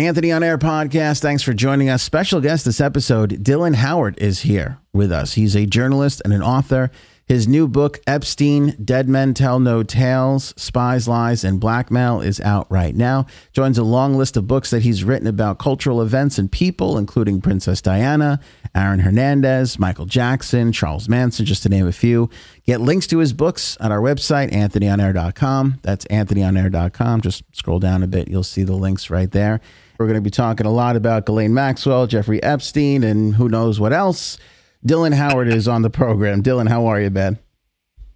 Anthony 0.00 0.32
on 0.32 0.42
Air 0.42 0.56
podcast. 0.56 1.20
Thanks 1.20 1.42
for 1.42 1.52
joining 1.52 1.90
us. 1.90 2.02
Special 2.02 2.40
guest 2.40 2.64
this 2.64 2.80
episode, 2.80 3.44
Dylan 3.44 3.74
Howard 3.74 4.16
is 4.16 4.40
here 4.40 4.78
with 4.94 5.12
us. 5.12 5.34
He's 5.34 5.54
a 5.54 5.66
journalist 5.66 6.22
and 6.24 6.32
an 6.32 6.42
author. 6.42 6.90
His 7.26 7.46
new 7.46 7.68
book, 7.68 8.00
Epstein 8.06 8.74
Dead 8.82 9.10
Men 9.10 9.34
Tell 9.34 9.60
No 9.60 9.82
Tales 9.82 10.54
Spies, 10.56 11.06
Lies, 11.06 11.44
and 11.44 11.60
Blackmail, 11.60 12.22
is 12.22 12.40
out 12.40 12.66
right 12.72 12.96
now. 12.96 13.26
Joins 13.52 13.76
a 13.76 13.84
long 13.84 14.16
list 14.16 14.38
of 14.38 14.46
books 14.48 14.70
that 14.70 14.82
he's 14.82 15.04
written 15.04 15.28
about 15.28 15.58
cultural 15.58 16.00
events 16.00 16.38
and 16.38 16.50
people, 16.50 16.96
including 16.96 17.42
Princess 17.42 17.82
Diana, 17.82 18.40
Aaron 18.74 19.00
Hernandez, 19.00 19.78
Michael 19.78 20.06
Jackson, 20.06 20.72
Charles 20.72 21.08
Manson, 21.10 21.44
just 21.44 21.62
to 21.64 21.68
name 21.68 21.86
a 21.86 21.92
few. 21.92 22.30
Get 22.64 22.80
links 22.80 23.06
to 23.08 23.18
his 23.18 23.34
books 23.34 23.76
at 23.80 23.92
our 23.92 24.00
website, 24.00 24.50
anthonyonair.com. 24.50 25.80
That's 25.82 26.06
anthonyonair.com. 26.06 27.20
Just 27.20 27.44
scroll 27.52 27.78
down 27.78 28.02
a 28.02 28.08
bit, 28.08 28.28
you'll 28.28 28.42
see 28.42 28.62
the 28.64 28.72
links 28.72 29.10
right 29.10 29.30
there. 29.30 29.60
We're 30.00 30.06
going 30.06 30.14
to 30.14 30.22
be 30.22 30.30
talking 30.30 30.66
a 30.66 30.72
lot 30.72 30.96
about 30.96 31.26
Ghislaine 31.26 31.52
Maxwell, 31.52 32.06
Jeffrey 32.06 32.42
Epstein, 32.42 33.04
and 33.04 33.34
who 33.34 33.50
knows 33.50 33.78
what 33.78 33.92
else. 33.92 34.38
Dylan 34.82 35.12
Howard 35.12 35.46
is 35.46 35.68
on 35.68 35.82
the 35.82 35.90
program. 35.90 36.42
Dylan, 36.42 36.70
how 36.70 36.86
are 36.86 36.98
you, 36.98 37.10
Ben? 37.10 37.38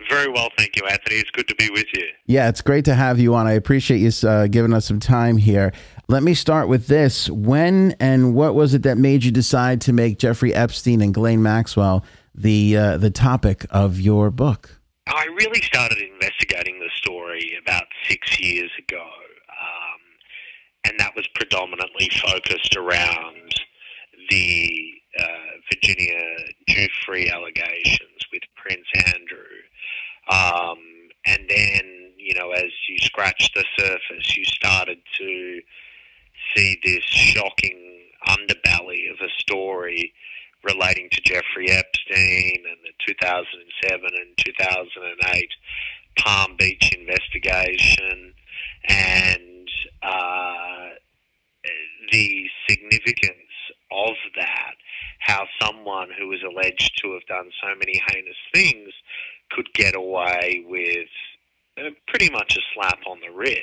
Very 0.08 0.30
well, 0.30 0.48
thank 0.56 0.76
you, 0.76 0.82
Anthony. 0.86 1.16
It's 1.16 1.30
good 1.32 1.46
to 1.46 1.54
be 1.56 1.68
with 1.68 1.84
you. 1.92 2.06
Yeah, 2.24 2.48
it's 2.48 2.62
great 2.62 2.86
to 2.86 2.94
have 2.94 3.20
you 3.20 3.34
on. 3.34 3.46
I 3.46 3.52
appreciate 3.52 3.98
you 3.98 4.10
uh, 4.26 4.46
giving 4.46 4.72
us 4.72 4.86
some 4.86 4.98
time 4.98 5.36
here. 5.36 5.74
Let 6.08 6.22
me 6.22 6.32
start 6.32 6.68
with 6.68 6.86
this. 6.86 7.28
When 7.28 7.94
and 8.00 8.34
what 8.34 8.54
was 8.54 8.72
it 8.72 8.82
that 8.84 8.96
made 8.96 9.22
you 9.22 9.30
decide 9.30 9.82
to 9.82 9.92
make 9.92 10.18
Jeffrey 10.18 10.54
Epstein 10.54 11.02
and 11.02 11.12
Ghislaine 11.12 11.42
Maxwell 11.42 12.02
the 12.34 12.78
uh, 12.78 12.96
the 12.96 13.10
topic 13.10 13.66
of 13.68 14.00
your 14.00 14.30
book? 14.30 14.80
I 15.06 15.26
really 15.26 15.60
started 15.60 15.98
investigating 15.98 16.80
the 16.80 16.88
story 16.96 17.58
about 17.62 17.84
six 18.08 18.40
years 18.40 18.70
ago, 18.78 19.06
and 20.84 20.98
that 20.98 21.14
was 21.16 21.26
predominantly 21.34 22.10
focused 22.22 22.76
around 22.76 23.54
the 24.30 24.92
uh, 25.18 25.24
Virginia 25.72 26.20
Giuffre 26.68 27.32
allegations 27.32 28.26
with 28.32 28.42
Prince 28.56 28.86
Andrew. 29.06 29.54
Um, 30.28 30.78
and 31.26 31.42
then, 31.48 32.12
you 32.16 32.34
know, 32.34 32.50
as 32.50 32.70
you 32.88 32.98
scratch 32.98 33.50
the 33.54 33.64
surface, 33.76 34.36
you 34.36 34.44
started 34.44 34.98
to 35.18 35.60
see 36.54 36.78
this 36.82 37.04
shocking 37.04 37.78
underbelly 38.26 39.10
of 39.10 39.18
a 39.20 39.28
story 39.38 40.12
relating 40.64 41.08
to 41.10 41.20
Jeffrey 41.20 41.70
Epstein 41.70 42.64
and 42.68 42.78
the 42.82 42.92
2007 43.06 44.00
and 44.02 44.36
2008 44.38 45.48
Palm 46.16 46.56
Beach 46.56 46.96
investigation 46.96 48.34
and 48.88 49.63
uh, 50.04 50.88
the 52.12 52.46
significance 52.68 53.34
of 53.90 54.14
that 54.36 54.74
how 55.24 55.46
someone 55.60 56.08
who 56.18 56.28
was 56.28 56.42
alleged 56.42 57.00
to 57.02 57.12
have 57.14 57.26
done 57.26 57.50
so 57.62 57.74
many 57.78 58.00
heinous 58.08 58.36
things 58.52 58.90
could 59.50 59.72
get 59.72 59.94
away 59.96 60.64
with 60.66 61.08
uh, 61.78 61.90
pretty 62.08 62.30
much 62.30 62.56
a 62.56 62.60
slap 62.74 62.98
on 63.06 63.18
the 63.20 63.34
wrist. 63.34 63.62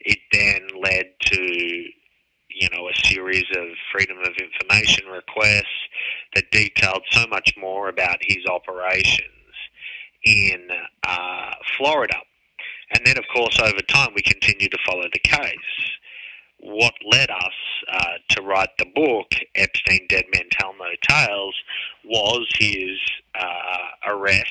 It 0.00 0.18
then 0.32 0.68
led 0.82 1.12
to, 1.20 1.42
you 1.42 2.68
know, 2.72 2.88
a 2.88 3.08
series 3.08 3.46
of 3.56 3.66
freedom 3.92 4.18
of 4.18 4.34
information 4.38 5.06
requests 5.06 5.66
that 6.34 6.50
detailed 6.50 7.02
so 7.10 7.26
much 7.28 7.54
more 7.56 7.88
about 7.88 8.18
his 8.20 8.44
operations 8.50 9.30
in 10.24 10.68
uh, 11.06 11.52
Florida. 11.76 12.16
And 12.92 13.04
then, 13.04 13.18
of 13.18 13.24
course, 13.34 13.58
over 13.60 13.80
time, 13.88 14.10
we 14.14 14.22
continued 14.22 14.70
to 14.70 14.78
follow 14.86 15.06
the 15.12 15.18
case 15.18 15.96
what 16.58 16.94
led 17.04 17.30
us 17.30 17.52
uh, 17.92 18.14
to 18.30 18.42
write 18.42 18.70
the 18.78 18.86
book, 18.94 19.32
Epstein 19.54 20.06
Dead 20.08 20.24
Men 20.32 20.44
Tell 20.50 20.74
No 20.78 20.90
Tales, 21.02 21.54
was 22.04 22.46
his 22.58 22.98
uh, 23.38 24.12
arrest 24.12 24.50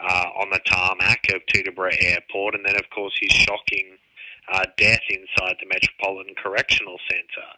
uh, 0.00 0.26
on 0.40 0.50
the 0.50 0.60
tarmac 0.66 1.26
of 1.34 1.42
Teterboro 1.46 1.94
Airport, 2.00 2.54
and 2.54 2.64
then, 2.64 2.76
of 2.76 2.88
course, 2.90 3.16
his 3.20 3.32
shocking 3.32 3.96
uh, 4.52 4.64
death 4.76 5.02
inside 5.10 5.56
the 5.60 5.68
Metropolitan 5.68 6.34
Correctional 6.42 6.98
Centre. 7.10 7.50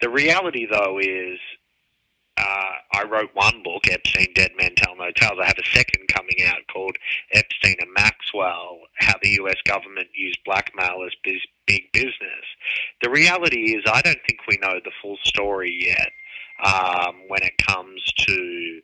The 0.00 0.10
reality, 0.10 0.66
though, 0.70 0.98
is 0.98 1.38
uh, 2.38 2.72
I 2.92 3.04
wrote 3.04 3.30
one 3.34 3.62
book, 3.62 3.84
Epstein 3.90 4.32
Dead 4.34 4.52
Men 4.56 4.74
Tell 4.76 4.96
No 4.96 5.10
Tales. 5.12 5.38
I 5.42 5.46
have 5.46 5.58
a 5.58 5.76
second 5.76 6.06
coming 6.08 6.36
out 6.46 6.60
called 6.72 6.96
Epstein 7.32 7.76
and 7.80 7.92
Maxwell 7.92 8.80
How 8.98 9.14
the 9.22 9.34
US 9.58 9.62
Government 9.64 10.08
Used 10.14 10.38
Blackmail 10.44 11.04
as 11.06 11.12
Big 11.66 11.82
Business. 11.92 12.44
The 13.02 13.10
reality 13.10 13.76
is, 13.76 13.84
I 13.86 14.02
don't 14.02 14.18
think 14.26 14.40
we 14.48 14.58
know 14.62 14.80
the 14.84 14.92
full 15.02 15.18
story 15.24 15.76
yet 15.80 16.10
um, 16.64 17.22
when 17.28 17.42
it 17.42 17.54
comes 17.66 18.02
to 18.18 18.80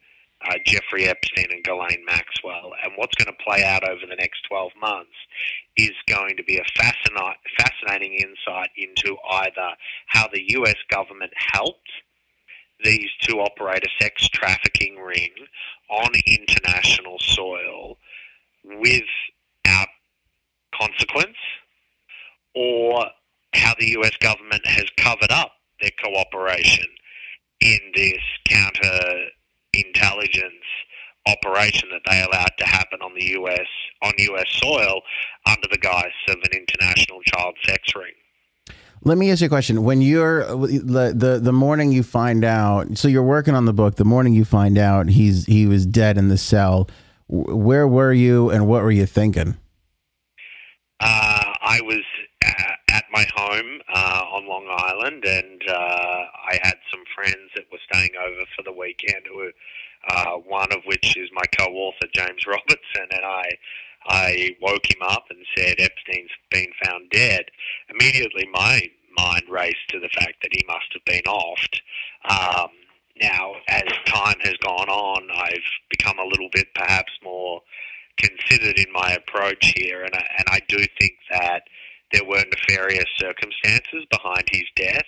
uh, 0.47 0.55
Jeffrey 0.67 1.07
Epstein 1.07 1.47
and 1.51 1.65
Ghislaine 1.65 2.05
Maxwell. 2.05 2.73
And 2.83 2.93
what's 2.97 3.15
going 3.15 3.34
to 3.34 3.45
play 3.45 3.65
out 3.65 3.89
over 3.89 4.03
the 4.09 4.17
next 4.17 4.43
12 4.49 4.73
months 4.81 5.17
is 5.77 5.93
going 6.07 6.37
to 6.37 6.45
be 6.45 6.59
a 6.59 6.65
fascinating, 6.77 8.15
insight 8.15 8.71
into 8.77 9.17
either 9.31 9.71
how 10.07 10.29
the 10.33 10.43
US 10.59 10.77
government 10.91 11.33
helped 11.37 11.91
these 12.83 13.09
two 13.21 13.39
operate 13.39 13.84
a 13.84 14.03
sex 14.03 14.29
trafficking 14.29 14.97
ring 14.97 15.31
on 15.89 16.11
international 16.27 17.19
soil 17.21 17.97
without 18.65 19.34
consequence, 20.81 21.37
or 22.55 23.07
how 23.55 23.75
the 23.79 23.97
US 23.99 24.17
government 24.19 24.67
has 24.67 24.85
covered 24.97 25.31
up 25.31 25.53
their 25.81 25.91
cooperation 26.03 26.87
in 27.61 27.79
this 27.95 28.21
counter 28.49 29.01
intelligence 29.73 30.53
operation 31.27 31.89
that 31.91 32.03
they 32.11 32.23
allowed 32.23 32.53
to 32.59 32.67
happen 32.67 33.01
on 33.03 33.13
the 33.15 33.25
US 33.41 33.67
on 34.03 34.13
US 34.19 34.45
soil 34.49 35.01
under 35.47 35.69
the 35.71 35.79
guise 35.79 36.13
of 36.29 36.37
an 36.37 36.53
international 36.53 37.21
child 37.23 37.55
sex 37.65 37.81
ring. 37.97 38.13
Let 39.07 39.19
me 39.19 39.31
ask 39.31 39.41
you 39.41 39.47
a 39.47 39.51
question. 39.51 39.84
When 39.84 40.01
you're 40.01 40.47
the, 40.47 41.13
the 41.15 41.39
the 41.43 41.53
morning 41.53 41.93
you 41.93 42.03
find 42.03 42.45
out, 42.45 42.97
so 42.97 43.09
you're 43.09 43.23
working 43.23 43.55
on 43.55 43.67
the 43.67 43.73
book. 43.73 43.97
The 43.97 44.05
morning 44.05 44.33
you 44.33 44.45
find 44.45 44.79
out 44.79 45.09
he's 45.09 45.45
he 45.47 45.67
was 45.67 45.84
dead 45.84 46.17
in 46.17 46.29
the 46.29 46.39
cell. 46.39 46.89
Where 47.29 47.89
were 47.89 48.13
you, 48.13 48.51
and 48.51 48.67
what 48.67 48.83
were 48.83 48.91
you 48.91 49.07
thinking? 49.07 49.57
Uh, 51.75 51.77
I 51.77 51.81
was 51.83 52.05
at 52.91 53.05
my 53.12 53.27
home 53.35 53.81
uh, 53.93 54.23
on 54.33 54.49
Long 54.49 54.67
Island, 54.71 55.25
and 55.25 55.62
uh, 55.69 56.25
I 56.51 56.59
had 56.62 56.77
some 56.91 57.03
friends 57.15 57.51
that 57.57 57.65
were 57.73 57.79
staying 57.93 58.12
over 58.21 58.45
for 58.57 58.62
the 58.62 58.73
weekend. 58.73 59.25
Who, 59.29 59.51
uh, 60.09 60.37
one 60.47 60.73
of 60.73 60.83
which 60.87 61.17
is 61.17 61.29
my 61.33 61.45
co-author 61.59 62.07
James 62.15 62.47
Robertson, 62.47 63.09
and 63.11 63.25
I 63.25 63.43
I 64.07 64.57
woke 64.61 64.84
him 64.91 65.01
up 65.03 65.25
and 65.31 65.45
said, 65.57 65.77
Epstein's 65.79 66.31
been 66.51 66.71
found 66.84 67.09
dead. 67.11 67.47
Immediately, 67.89 68.47
my 68.53 68.83
mind 69.17 69.45
raced 69.49 69.89
to 69.91 69.99
the 69.99 70.11
fact 70.11 70.43
that 70.43 70.53
he 70.53 70.63
must 70.69 70.93
have 70.93 71.05
been 71.07 71.23
offed. 71.27 71.81
Um, 72.29 72.69
now, 73.21 73.55
as 73.69 73.84
time 74.05 74.37
has 74.41 74.57
gone 74.63 74.91
on, 74.91 75.29
I've 75.34 75.71
become 75.89 76.19
a 76.19 76.27
little 76.27 76.51
bit 76.53 76.67
perhaps 76.75 77.13
more 77.23 77.63
considered 78.19 78.79
in 78.79 78.93
my 78.93 79.13
approach 79.13 79.73
here, 79.77 80.03
and 80.03 80.15
I, 80.15 80.27
and 80.39 80.47
I 80.49 80.61
do 80.69 80.79
think 81.01 81.15
that 81.31 81.63
there 82.13 82.25
were 82.25 82.45
nefarious 82.45 83.09
circumstances 83.17 84.05
behind 84.11 84.45
his 84.51 84.65
death, 84.77 85.07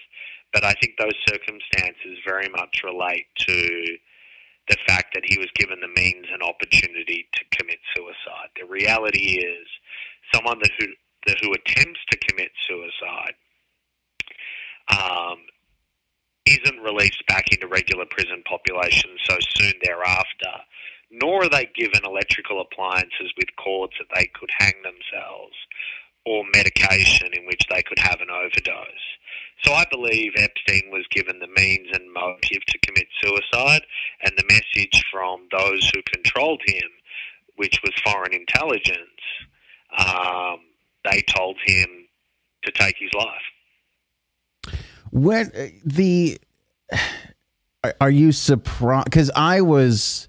but 0.52 0.64
I 0.64 0.72
think 0.74 0.94
those 0.98 1.14
circumstances 1.28 2.18
very 2.26 2.48
much 2.48 2.82
relate 2.84 3.26
to 3.46 3.96
the 4.68 4.76
fact 4.88 5.14
that 5.14 5.22
he 5.24 5.38
was 5.38 5.48
given 5.54 5.78
the 5.80 6.00
means 6.00 6.26
and 6.32 6.42
opportunity 6.42 7.28
to 7.32 7.56
commit 7.56 7.78
suicide. 7.94 8.50
The 8.58 8.66
reality 8.66 9.38
is, 9.38 9.66
someone 10.34 10.58
that 10.60 10.72
who 10.78 10.86
that 11.26 11.38
who 11.40 11.52
attempts 11.52 12.00
to 12.10 12.18
commit 12.18 12.50
suicide 12.68 13.34
um, 14.88 15.38
isn't 16.46 16.78
released 16.82 17.26
back 17.26 17.52
into 17.52 17.66
regular 17.66 18.04
prison 18.08 18.42
population 18.48 19.10
so 19.24 19.36
soon 19.56 19.72
thereafter, 19.82 20.54
nor 21.10 21.44
are 21.44 21.48
they 21.48 21.70
given 21.74 22.04
electrical 22.04 22.60
appliances 22.60 23.32
with 23.36 23.54
cords 23.56 23.94
that 23.98 24.14
they 24.14 24.28
could 24.34 24.50
hang 24.58 24.74
themselves 24.82 25.54
or 26.24 26.44
medication 26.54 27.28
in 27.32 27.46
which 27.46 27.62
they 27.70 27.82
could 27.82 27.98
have 27.98 28.20
an 28.20 28.30
overdose. 28.30 29.06
So 29.64 29.72
I 29.72 29.84
believe 29.90 30.32
Epstein 30.36 30.90
was 30.90 31.06
given 31.10 31.38
the 31.38 31.46
means 31.46 31.88
and 31.92 32.12
motive 32.12 32.64
to 32.66 32.78
commit 32.80 33.06
suicide, 33.22 33.82
and 34.22 34.32
the 34.36 34.44
message 34.48 35.04
from 35.10 35.46
those 35.56 35.90
who 35.94 36.02
controlled 36.12 36.60
him, 36.66 36.88
which 37.54 37.80
was 37.82 37.92
foreign 38.04 38.34
intelligence, 38.34 38.98
um, 39.96 40.58
they 41.04 41.22
told 41.22 41.56
him 41.64 41.86
to 42.64 42.72
take 42.72 42.96
his 42.98 43.10
life. 43.14 44.76
What 45.10 45.52
the 45.84 46.38
are 48.00 48.10
you 48.10 48.32
surprised? 48.32 49.06
Because 49.06 49.30
I 49.34 49.60
was. 49.60 50.28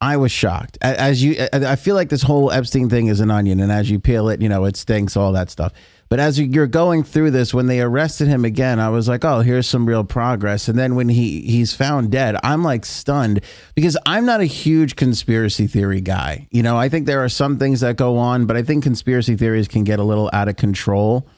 I 0.00 0.16
was 0.16 0.30
shocked. 0.30 0.78
As 0.80 1.22
you, 1.22 1.48
I 1.52 1.74
feel 1.74 1.96
like 1.96 2.08
this 2.08 2.22
whole 2.22 2.52
Epstein 2.52 2.88
thing 2.88 3.08
is 3.08 3.18
an 3.18 3.32
onion, 3.32 3.58
and 3.58 3.72
as 3.72 3.90
you 3.90 3.98
peel 3.98 4.28
it, 4.28 4.40
you 4.40 4.48
know, 4.48 4.64
it 4.64 4.76
stinks, 4.76 5.16
all 5.16 5.32
that 5.32 5.50
stuff. 5.50 5.72
But 6.08 6.20
as 6.20 6.40
you're 6.40 6.66
going 6.66 7.02
through 7.02 7.32
this, 7.32 7.52
when 7.52 7.66
they 7.66 7.80
arrested 7.80 8.28
him 8.28 8.44
again, 8.44 8.78
I 8.78 8.88
was 8.88 9.08
like, 9.08 9.24
oh, 9.24 9.40
here's 9.40 9.66
some 9.66 9.86
real 9.86 10.04
progress. 10.04 10.68
And 10.68 10.78
then 10.78 10.94
when 10.94 11.08
he 11.08 11.42
he's 11.42 11.74
found 11.74 12.12
dead, 12.12 12.36
I'm 12.42 12.62
like 12.62 12.86
stunned 12.86 13.42
because 13.74 13.96
I'm 14.06 14.24
not 14.24 14.40
a 14.40 14.46
huge 14.46 14.96
conspiracy 14.96 15.66
theory 15.66 16.00
guy. 16.00 16.48
You 16.50 16.62
know, 16.62 16.78
I 16.78 16.88
think 16.88 17.06
there 17.06 17.22
are 17.22 17.28
some 17.28 17.58
things 17.58 17.80
that 17.80 17.96
go 17.96 18.16
on, 18.16 18.46
but 18.46 18.56
I 18.56 18.62
think 18.62 18.84
conspiracy 18.84 19.36
theories 19.36 19.68
can 19.68 19.84
get 19.84 19.98
a 19.98 20.04
little 20.04 20.30
out 20.32 20.48
of 20.48 20.56
control. 20.56 21.28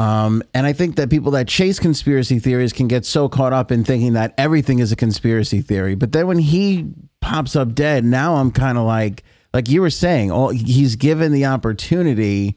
Um, 0.00 0.44
and 0.54 0.64
I 0.64 0.72
think 0.72 0.96
that 0.96 1.10
people 1.10 1.32
that 1.32 1.48
chase 1.48 1.80
conspiracy 1.80 2.38
theories 2.38 2.72
can 2.72 2.86
get 2.86 3.04
so 3.04 3.28
caught 3.28 3.52
up 3.52 3.72
in 3.72 3.82
thinking 3.84 4.12
that 4.12 4.32
everything 4.38 4.78
is 4.78 4.92
a 4.92 4.96
conspiracy 4.96 5.60
theory. 5.60 5.96
But 5.96 6.12
then 6.12 6.28
when 6.28 6.38
he 6.38 6.86
pops 7.20 7.56
up 7.56 7.74
dead, 7.74 8.04
now 8.04 8.36
I'm 8.36 8.52
kind 8.52 8.78
of 8.78 8.84
like, 8.84 9.24
like 9.52 9.68
you 9.68 9.80
were 9.80 9.90
saying, 9.90 10.30
all 10.30 10.50
he's 10.50 10.94
given 10.96 11.32
the 11.32 11.46
opportunity. 11.46 12.56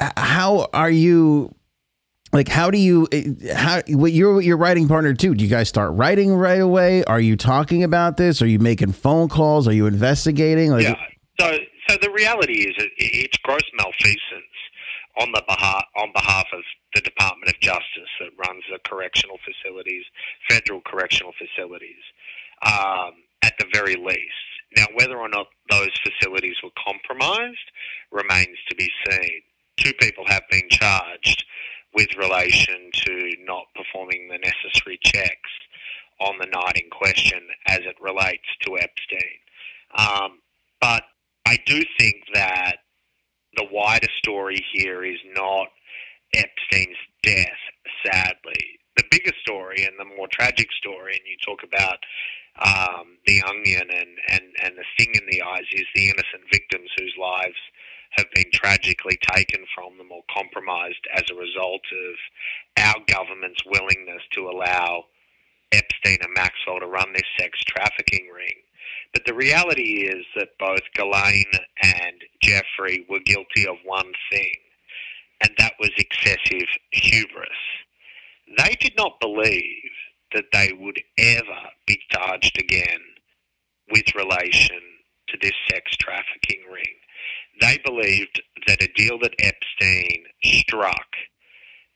How 0.00 0.68
are 0.72 0.90
you 0.90 1.54
like 2.32 2.48
how 2.48 2.70
do 2.70 2.78
you 2.78 3.08
how 3.54 3.80
what 3.88 4.12
you're 4.12 4.40
your 4.40 4.56
writing 4.56 4.86
partner 4.86 5.14
too 5.14 5.34
do 5.34 5.42
you 5.42 5.50
guys 5.50 5.68
start 5.68 5.92
writing 5.94 6.34
right 6.34 6.60
away? 6.60 7.04
Are 7.04 7.20
you 7.20 7.36
talking 7.36 7.82
about 7.82 8.16
this? 8.16 8.42
Are 8.42 8.46
you 8.46 8.58
making 8.58 8.92
phone 8.92 9.28
calls? 9.28 9.66
Are 9.66 9.72
you 9.72 9.86
investigating? 9.86 10.70
Like, 10.70 10.84
yeah. 10.84 10.94
So 11.40 11.58
so 11.88 11.96
the 12.00 12.10
reality 12.10 12.68
is 12.68 12.74
it's 12.98 13.38
gross 13.38 13.62
malfeasance 13.74 14.44
on 15.20 15.32
the 15.32 15.42
behalf 15.48 15.84
on 15.96 16.12
behalf 16.12 16.46
of 16.52 16.62
the 16.94 17.00
Department 17.00 17.48
of 17.52 17.60
Justice 17.60 18.12
that 18.20 18.30
runs 18.38 18.64
the 18.70 18.78
correctional 18.84 19.38
facilities 19.44 20.04
federal 20.48 20.80
correctional 20.82 21.32
facilities 21.38 22.02
um, 22.62 23.12
at 23.42 23.54
the 23.58 23.66
very 23.72 23.96
least 23.96 24.48
now 24.76 24.86
whether 24.94 25.18
or 25.18 25.28
not 25.28 25.46
those 25.70 25.90
facilities 26.02 26.56
were 26.62 26.70
compromised 26.84 27.70
remains 28.10 28.58
to 28.68 28.76
be 28.76 28.90
seen 29.08 29.42
two 29.76 29.92
people 29.94 30.24
have 30.26 30.42
been 30.50 30.68
charged 30.70 31.44
with 31.94 32.08
relation 32.16 32.90
to 32.92 33.32
not 33.44 33.64
performing 33.74 34.28
the 34.28 34.38
necessary 34.38 34.98
checks 35.02 35.50
on 36.20 36.36
the 36.38 36.46
night 36.46 36.76
in 36.82 36.90
question 36.90 37.40
as 37.66 37.78
it 37.80 37.96
relates 38.00 38.46
to 38.62 38.78
Epstein. 38.78 39.38
Um, 39.96 40.40
but 40.80 41.04
I 41.46 41.58
do 41.64 41.82
think 41.98 42.17
wider 43.98 44.12
story 44.18 44.64
here 44.72 45.04
is 45.04 45.18
not 45.34 45.68
Epstein's 46.34 46.96
death, 47.22 47.58
sadly. 48.04 48.78
The 48.96 49.04
bigger 49.10 49.32
story 49.40 49.84
and 49.84 49.98
the 49.98 50.16
more 50.16 50.28
tragic 50.30 50.68
story, 50.72 51.12
and 51.12 51.26
you 51.26 51.36
talk 51.44 51.62
about 51.64 51.98
um, 52.60 53.18
the 53.26 53.42
onion 53.42 53.88
and, 53.90 54.08
and, 54.30 54.42
and 54.64 54.74
the 54.76 54.84
thing 54.98 55.14
in 55.14 55.26
the 55.30 55.42
eyes, 55.42 55.66
is 55.72 55.86
the 55.94 56.06
innocent 56.06 56.42
victims 56.52 56.90
whose 56.98 57.14
lives 57.20 57.56
have 58.10 58.26
been 58.34 58.50
tragically 58.52 59.18
taken 59.34 59.64
from 59.74 59.98
them 59.98 60.10
or 60.10 60.22
compromised 60.34 61.06
as 61.14 61.24
a 61.30 61.34
result 61.34 61.82
of 61.92 62.84
our 62.84 62.96
government's 63.06 63.62
willingness 63.66 64.22
to 64.32 64.48
allow 64.48 65.04
Epstein 65.72 66.18
and 66.22 66.32
Maxwell 66.34 66.80
to 66.80 66.86
run 66.86 67.12
this 67.12 67.28
sex 67.38 67.58
trafficking 67.66 68.28
ring. 68.34 68.54
But 69.12 69.24
the 69.26 69.34
reality 69.34 70.08
is 70.08 70.24
that 70.36 70.58
both 70.58 70.80
Ghislaine 70.94 71.52
and 71.82 72.24
Jeffrey 72.42 73.06
were 73.08 73.20
guilty 73.20 73.66
of 73.66 73.76
one 73.84 74.12
thing, 74.32 74.54
and 75.42 75.50
that 75.58 75.74
was 75.78 75.90
excessive 75.96 76.68
hubris. 76.92 77.48
They 78.56 78.74
did 78.80 78.94
not 78.96 79.20
believe 79.20 79.90
that 80.34 80.46
they 80.52 80.72
would 80.78 81.00
ever 81.18 81.70
be 81.86 82.00
charged 82.10 82.58
again 82.58 83.00
with 83.90 84.14
relation 84.14 84.80
to 85.28 85.38
this 85.40 85.54
sex 85.70 85.94
trafficking 85.96 86.62
ring 86.72 86.94
they 87.60 87.78
believed 87.84 88.40
that 88.66 88.82
a 88.82 88.88
deal 88.94 89.18
that 89.18 89.34
Epstein 89.38 90.24
struck 90.42 91.08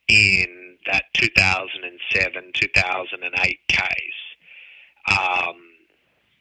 in 0.09 0.77
that 0.87 1.05
2007 1.15 2.53
2008 2.55 3.59
case 3.69 3.89
um, 5.11 5.57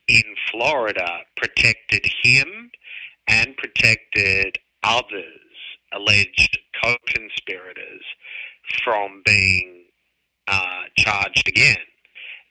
in 0.08 0.24
Florida 0.50 1.20
protected 1.38 2.06
him 2.24 2.72
and 3.28 3.56
protected 4.22 4.58
others, 4.84 5.26
alleged 5.94 6.58
co 6.84 6.96
conspirators, 7.08 8.04
from 8.84 9.22
being 9.26 9.86
uh, 10.48 10.84
charged 10.98 11.48
again. 11.48 11.78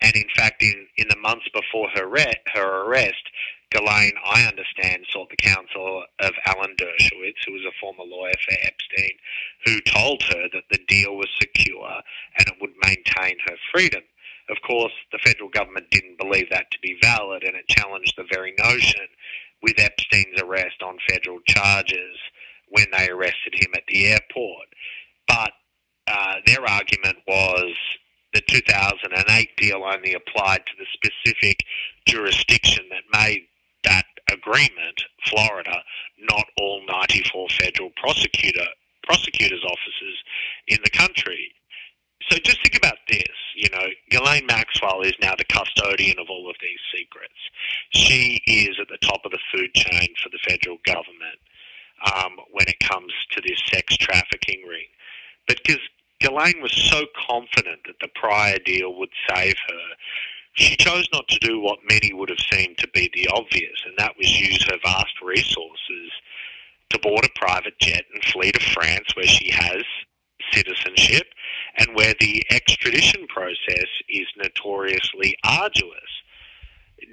And 0.03 0.15
in 0.15 0.27
fact, 0.35 0.63
in, 0.63 0.87
in 0.97 1.09
the 1.09 1.17
months 1.17 1.47
before 1.55 1.89
her, 1.95 2.09
re- 2.09 2.41
her 2.55 2.87
arrest, 2.87 3.23
Ghislaine, 3.71 4.13
I 4.25 4.47
understand, 4.47 5.05
sought 5.11 5.31
the 5.31 5.37
counsel 5.37 6.05
of 6.21 6.33
Alan 6.47 6.75
Dershowitz, 6.77 7.45
who 7.47 7.53
was 7.53 7.65
a 7.65 7.79
former 7.81 8.05
lawyer 8.05 8.35
for 8.45 8.55
Epstein, 8.63 9.13
who 9.65 9.81
told 9.83 10.23
her 10.25 10.49
that 10.53 10.65
the 10.71 10.81
deal 10.89 11.17
was 11.17 11.29
secure 11.41 11.89
and 12.39 12.49
it 12.49 12.55
would 12.61 12.73
maintain 12.83 13.37
her 13.47 13.57
freedom. 13.73 14.03
Of 14.51 14.59
course, 14.67 14.93
the 15.13 15.19
federal 15.19 15.49
government 15.49 15.91
didn't 15.91 16.19
believe 16.19 16.49
that 16.51 16.71
to 16.71 16.79
be 16.81 16.99
valid 17.03 17.45
and 17.45 17.55
it 17.55 17.69
challenged 17.69 18.15
the 18.17 18.27
very 18.33 18.55
notion 18.59 19.07
with 19.63 19.79
Epstein's 19.79 20.41
arrest 20.43 20.83
on 20.83 20.99
federal 21.09 21.41
charges 21.47 22.17
when 22.69 22.87
they 22.97 23.09
arrested 23.09 23.55
him 23.55 23.71
at 23.75 23.83
the 23.89 24.07
airport. 24.07 24.67
But 25.29 25.53
uh, 26.07 26.37
their 26.47 26.67
argument 26.67 27.19
was 27.27 27.75
the 28.33 28.43
2008 28.49 29.57
deal 29.57 29.83
only 29.85 30.15
applied 30.15 30.65
to 30.67 30.73
the 30.79 30.87
specific 30.93 31.65
jurisdiction 32.07 32.85
that 32.91 33.19
made 33.19 33.43
that 33.85 34.07
agreement, 34.31 35.05
Florida, 35.27 35.83
not 36.19 36.47
all 36.59 36.83
94 36.87 37.49
federal 37.61 37.91
prosecutor 37.97 38.67
prosecutors' 39.03 39.65
offices 39.65 40.17
in 40.69 40.79
the 40.85 40.91
country. 40.91 41.53
So 42.29 42.37
just 42.39 42.63
think 42.63 42.77
about 42.77 42.99
this. 43.09 43.29
You 43.57 43.69
know, 43.71 43.87
Ghislaine 44.11 44.47
Maxwell 44.47 45.03
is 45.03 45.15
now 45.21 45.35
the 45.37 45.45
custodian 45.45 46.19
of 46.19 46.29
all 46.29 46.49
of 46.51 46.57
these 46.61 46.79
secrets. 46.95 47.35
She 47.91 48.41
is 48.47 48.79
at 48.81 48.89
the 48.89 48.99
top 49.07 49.21
of 49.25 49.33
the 49.33 49.39
food 49.53 49.73
chain 49.75 50.09
for 50.23 50.29
the 50.29 50.39
federal 50.49 50.79
government 50.85 51.41
um, 52.15 52.37
when 52.53 52.69
it 52.69 52.79
comes 52.81 53.13
to 53.33 53.41
this 53.41 53.61
sex 53.67 53.97
trafficking 53.97 54.63
ring. 54.69 54.87
But 55.49 55.59
because 55.65 55.81
Ghislaine 56.21 56.63
was 56.63 56.73
so 56.73 57.05
confident 57.29 57.81
that 57.87 57.99
the 58.01 58.09
prior 58.15 58.59
deal 58.59 58.95
would 58.99 59.11
save 59.35 59.57
her, 59.69 59.87
she 60.55 60.77
chose 60.77 61.09
not 61.13 61.27
to 61.29 61.39
do 61.41 61.61
what 61.61 61.79
many 61.89 62.13
would 62.13 62.29
have 62.29 62.41
seen 62.53 62.75
to 62.77 62.89
be 62.89 63.11
the 63.15 63.29
obvious, 63.29 63.83
and 63.87 63.95
that 63.99 64.17
was 64.19 64.41
use 64.41 64.63
her 64.65 64.79
vast 64.85 65.21
resources 65.23 66.11
to 66.91 66.99
board 66.99 67.25
a 67.25 67.39
private 67.39 67.79
jet 67.81 68.05
and 68.13 68.23
flee 68.25 68.53
to 68.53 68.61
France, 68.61 69.15
where 69.15 69.27
she 69.27 69.51
has 69.51 69.85
citizenship 70.53 71.27
and 71.81 71.97
where 71.97 72.15
the 72.21 72.45
extradition 72.51 73.27
process 73.29 73.89
is 74.09 74.27
notoriously 74.37 75.35
arduous. 75.45 76.23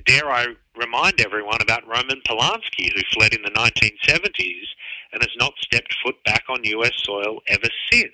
Dare 0.06 0.30
I 0.30 0.48
remind 0.76 1.22
everyone 1.22 1.62
about 1.62 1.88
Roman 1.88 2.22
Polanski, 2.28 2.92
who 2.94 3.02
fled 3.14 3.34
in 3.34 3.42
the 3.44 3.52
1970s 3.52 4.68
and 5.14 5.22
has 5.22 5.32
not 5.38 5.54
stepped 5.62 5.96
foot 6.04 6.22
back 6.26 6.44
on 6.50 6.64
US 6.64 6.92
soil 7.04 7.42
ever 7.48 7.70
since. 7.92 8.12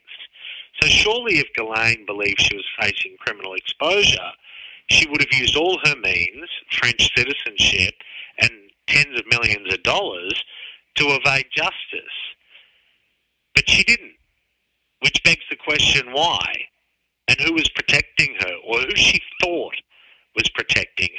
So 0.79 0.87
surely 0.87 1.39
if 1.39 1.47
Ghislaine 1.55 2.05
believed 2.05 2.39
she 2.39 2.55
was 2.55 2.65
facing 2.79 3.17
criminal 3.19 3.55
exposure, 3.55 4.31
she 4.89 5.07
would 5.09 5.21
have 5.21 5.39
used 5.39 5.55
all 5.55 5.79
her 5.85 5.95
means, 5.95 6.49
French 6.71 7.09
citizenship, 7.15 7.95
and 8.39 8.51
tens 8.87 9.19
of 9.19 9.25
millions 9.27 9.73
of 9.73 9.81
dollars 9.83 10.43
to 10.95 11.05
evade 11.09 11.47
justice. 11.55 12.17
But 13.55 13.69
she 13.69 13.83
didn't, 13.83 14.13
which 15.03 15.21
begs 15.23 15.43
the 15.49 15.57
question 15.57 16.11
why? 16.13 16.65
And 17.27 17.37
who 17.39 17.53
was 17.53 17.69
protecting 17.69 18.35
her, 18.39 18.53
or 18.67 18.79
who 18.79 18.95
she 18.95 19.21
thought 19.41 19.75
was 20.35 20.49
protecting 20.49 21.09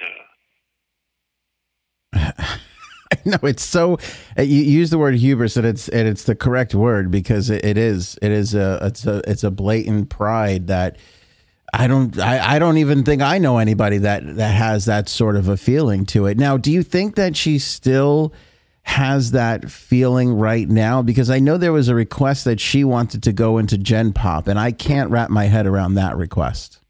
her? 2.14 2.58
no, 3.24 3.38
it's 3.42 3.62
so. 3.62 3.98
Uh, 4.38 4.42
you 4.42 4.62
use 4.62 4.90
the 4.90 4.98
word 4.98 5.14
hubris, 5.14 5.56
and 5.56 5.66
it's 5.66 5.88
and 5.88 6.08
it's 6.08 6.24
the 6.24 6.34
correct 6.34 6.74
word 6.74 7.10
because 7.10 7.50
it, 7.50 7.64
it 7.64 7.78
is 7.78 8.18
it 8.22 8.32
is 8.32 8.54
a 8.54 8.78
it's 8.82 9.06
a 9.06 9.22
it's 9.26 9.44
a 9.44 9.50
blatant 9.50 10.08
pride 10.10 10.66
that 10.68 10.98
I 11.72 11.86
don't 11.86 12.18
I, 12.18 12.56
I 12.56 12.58
don't 12.58 12.78
even 12.78 13.04
think 13.04 13.22
I 13.22 13.38
know 13.38 13.58
anybody 13.58 13.98
that 13.98 14.36
that 14.36 14.54
has 14.54 14.84
that 14.86 15.08
sort 15.08 15.36
of 15.36 15.48
a 15.48 15.56
feeling 15.56 16.06
to 16.06 16.26
it. 16.26 16.38
Now, 16.38 16.56
do 16.56 16.70
you 16.70 16.82
think 16.82 17.16
that 17.16 17.36
she's 17.36 17.64
still 17.64 18.32
has 18.84 19.32
that 19.32 19.70
feeling 19.70 20.32
right 20.32 20.68
now? 20.68 21.02
Because 21.02 21.30
I 21.30 21.40
know 21.40 21.56
there 21.56 21.72
was 21.72 21.88
a 21.88 21.94
request 21.94 22.44
that 22.44 22.60
she 22.60 22.84
wanted 22.84 23.22
to 23.24 23.32
go 23.32 23.58
into 23.58 23.76
Gen 23.76 24.12
Pop, 24.12 24.46
and 24.46 24.58
I 24.58 24.72
can't 24.72 25.10
wrap 25.10 25.30
my 25.30 25.46
head 25.46 25.66
around 25.66 25.94
that 25.94 26.16
request. 26.16 26.80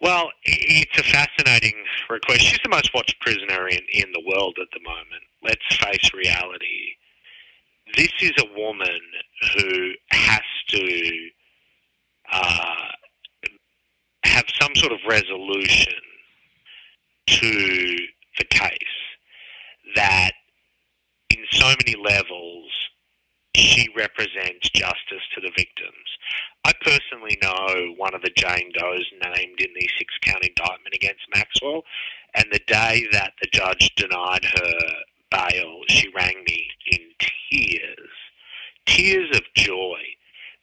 Well, 0.00 0.30
it's 0.44 0.98
a 0.98 1.04
fascinating 1.04 1.74
request. 2.10 2.40
She's 2.40 2.58
the 2.64 2.70
most 2.70 2.92
watched 2.92 3.20
prisoner 3.20 3.68
in, 3.68 3.80
in 3.92 4.12
the 4.12 4.22
world 4.26 4.58
at 4.60 4.68
the 4.72 4.80
moment. 4.84 5.22
Let's 5.42 5.76
face 5.76 6.12
reality. 6.12 6.96
This 7.96 8.12
is 8.20 8.32
a 8.38 8.58
woman 8.58 9.00
who 9.54 9.92
has 10.10 10.40
to 10.68 11.28
uh, 12.32 12.88
have 14.24 14.44
some 14.60 14.74
sort 14.74 14.92
of 14.92 14.98
resolution 15.08 15.94
to 17.26 17.96
the 18.38 18.44
case 18.50 18.70
that 19.94 20.31
so 21.52 21.66
many 21.66 21.96
levels 22.02 22.70
she 23.54 23.88
represents 23.96 24.70
justice 24.70 25.22
to 25.34 25.40
the 25.40 25.52
victims. 25.56 25.92
I 26.64 26.72
personally 26.80 27.38
know 27.42 27.94
one 27.96 28.14
of 28.14 28.22
the 28.22 28.32
Jane 28.34 28.72
Does 28.72 29.04
named 29.24 29.60
in 29.60 29.70
the 29.74 29.88
six 29.98 30.14
count 30.22 30.44
indictment 30.44 30.94
against 30.94 31.26
Maxwell, 31.34 31.82
and 32.34 32.46
the 32.50 32.60
day 32.66 33.06
that 33.12 33.32
the 33.40 33.48
judge 33.52 33.94
denied 33.96 34.44
her 34.44 34.78
bail, 35.30 35.80
she 35.88 36.08
rang 36.14 36.42
me 36.46 36.68
in 36.90 37.00
tears, 37.50 38.10
tears 38.86 39.36
of 39.36 39.42
joy 39.54 39.98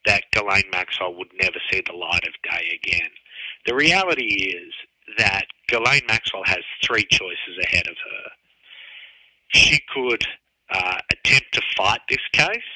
that 0.06 0.24
Ghislaine 0.32 0.70
Maxwell 0.72 1.14
would 1.16 1.32
never 1.40 1.60
see 1.70 1.82
the 1.86 1.94
light 1.94 2.26
of 2.26 2.34
day 2.50 2.80
again. 2.84 3.10
The 3.68 3.76
reality 3.76 4.56
is 4.56 4.74
that 5.18 5.46
Ghislaine 5.68 6.06
Maxwell 6.08 6.44
has 6.46 6.64
three 6.84 7.06
choices 7.10 7.58
ahead 7.64 7.88
of 7.88 7.96
her. 7.96 8.32
She 9.50 9.80
could 9.94 10.26
uh, 10.72 10.98
attempt 11.12 11.54
to 11.54 11.62
fight 11.78 12.02
this 12.10 12.26
case. 12.32 12.72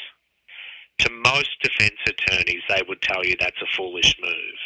To 0.99 1.09
most 1.11 1.49
defence 1.61 1.99
attorneys, 2.07 2.61
they 2.69 2.81
would 2.87 3.01
tell 3.01 3.25
you 3.25 3.35
that's 3.39 3.61
a 3.61 3.75
foolish 3.75 4.15
move. 4.21 4.59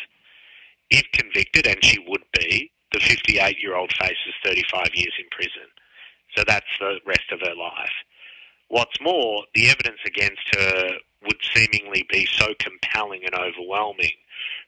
If 0.89 1.05
convicted, 1.13 1.67
and 1.67 1.83
she 1.83 1.99
would 2.07 2.23
be, 2.33 2.71
the 2.93 2.99
58 2.99 3.61
year 3.61 3.75
old 3.75 3.91
faces 3.93 4.33
35 4.43 4.89
years 4.93 5.13
in 5.19 5.25
prison. 5.31 5.67
So 6.35 6.43
that's 6.45 6.65
the 6.79 6.99
rest 7.05 7.31
of 7.31 7.39
her 7.41 7.55
life. 7.55 7.91
What's 8.69 8.99
more, 9.01 9.43
the 9.55 9.69
evidence 9.69 9.99
against 10.05 10.55
her 10.55 10.89
would 11.23 11.37
seemingly 11.53 12.05
be 12.11 12.25
so 12.25 12.53
compelling 12.59 13.23
and 13.23 13.33
overwhelming, 13.33 14.11